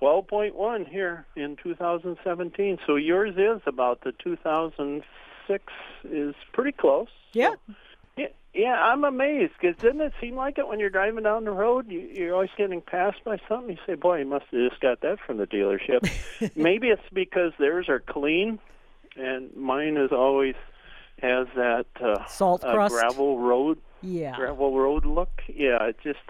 12.1 0.00 0.88
here 0.88 1.24
in 1.36 1.56
2017. 1.62 2.78
So 2.86 2.96
yours 2.96 3.36
is 3.36 3.62
about 3.66 4.00
the 4.02 4.12
2006 4.22 5.64
is 6.10 6.34
pretty 6.52 6.72
close. 6.72 7.06
Yeah. 7.32 7.50
So, 7.68 7.74
yeah, 8.16 8.26
yeah, 8.52 8.72
I'm 8.72 9.04
amazed 9.04 9.52
because 9.60 9.76
doesn't 9.80 10.00
it 10.00 10.12
seem 10.20 10.34
like 10.34 10.58
it 10.58 10.66
when 10.66 10.80
you're 10.80 10.90
driving 10.90 11.22
down 11.22 11.44
the 11.44 11.52
road? 11.52 11.88
You, 11.88 12.00
you're 12.00 12.34
always 12.34 12.50
getting 12.56 12.80
passed 12.80 13.22
by 13.24 13.38
something. 13.48 13.70
You 13.70 13.78
say, 13.86 13.94
"Boy, 13.94 14.18
you 14.18 14.26
must 14.26 14.46
have 14.50 14.70
just 14.70 14.80
got 14.80 15.02
that 15.02 15.18
from 15.24 15.38
the 15.38 15.46
dealership." 15.46 16.10
Maybe 16.56 16.88
it's 16.88 17.02
because 17.12 17.52
theirs 17.58 17.88
are 17.88 18.00
clean, 18.00 18.58
and 19.16 19.54
mine 19.56 19.96
is 19.96 20.12
always 20.12 20.54
has 21.20 21.46
that 21.56 21.86
uh, 22.00 22.24
salt 22.26 22.64
uh, 22.64 22.88
gravel 22.88 23.38
road, 23.38 23.78
yeah, 24.02 24.36
gravel 24.36 24.78
road 24.78 25.04
look. 25.04 25.42
Yeah, 25.48 25.82
it 25.84 25.96
just 26.02 26.20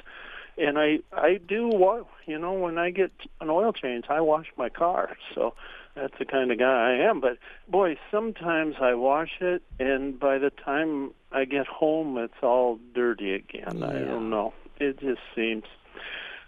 and 0.56 0.78
I 0.78 0.98
I 1.12 1.38
do 1.46 1.68
what 1.68 2.06
you 2.26 2.38
know 2.38 2.52
when 2.52 2.78
I 2.78 2.90
get 2.90 3.12
an 3.40 3.50
oil 3.50 3.72
change, 3.72 4.04
I 4.08 4.20
wash 4.20 4.46
my 4.56 4.68
car. 4.68 5.16
So 5.34 5.54
that's 5.94 6.14
the 6.18 6.24
kind 6.24 6.50
of 6.50 6.58
guy 6.58 6.92
I 6.92 7.08
am. 7.08 7.20
But 7.20 7.38
boy, 7.68 7.96
sometimes 8.10 8.76
I 8.80 8.94
wash 8.94 9.40
it, 9.40 9.62
and 9.78 10.18
by 10.18 10.38
the 10.38 10.50
time 10.50 11.12
I 11.32 11.44
get 11.44 11.66
home, 11.66 12.18
it's 12.18 12.42
all 12.42 12.78
dirty 12.94 13.34
again. 13.34 13.78
Yeah. 13.78 13.88
I 13.88 13.98
don't 14.00 14.30
know. 14.30 14.52
It 14.78 14.98
just 15.00 15.20
seems. 15.34 15.64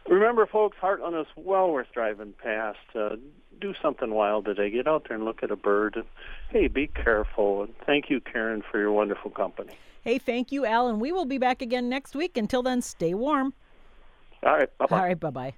Remember, 0.09 0.47
folks, 0.47 0.77
Hartland 0.81 1.21
is 1.21 1.27
well 1.37 1.71
worth 1.71 1.89
driving 1.93 2.35
past. 2.43 2.79
Uh, 2.95 3.17
do 3.61 3.75
something 3.83 4.13
wild 4.13 4.45
today. 4.45 4.71
Get 4.71 4.87
out 4.87 5.07
there 5.09 5.17
and 5.17 5.25
look 5.25 5.43
at 5.43 5.51
a 5.51 5.57
bird. 5.57 5.97
And 5.97 6.05
hey, 6.51 6.69
be 6.69 6.87
careful. 6.87 7.63
And 7.65 7.75
thank 7.85 8.09
you, 8.11 8.21
Karen, 8.21 8.63
for 8.71 8.79
your 8.79 8.93
wonderful 8.93 9.31
company. 9.31 9.77
Hey, 10.03 10.19
thank 10.19 10.53
you, 10.53 10.65
Alan. 10.65 11.01
We 11.01 11.11
will 11.11 11.25
be 11.25 11.39
back 11.39 11.61
again 11.61 11.89
next 11.89 12.15
week. 12.15 12.37
Until 12.37 12.63
then, 12.63 12.83
stay 12.83 13.15
warm. 13.15 13.55
All 14.45 14.57
right. 14.57 14.79
Bye 14.79 14.87
bye. 14.87 14.97
All 14.97 15.05
right. 15.05 15.21
Bye 15.21 15.31
bye. 15.31 15.55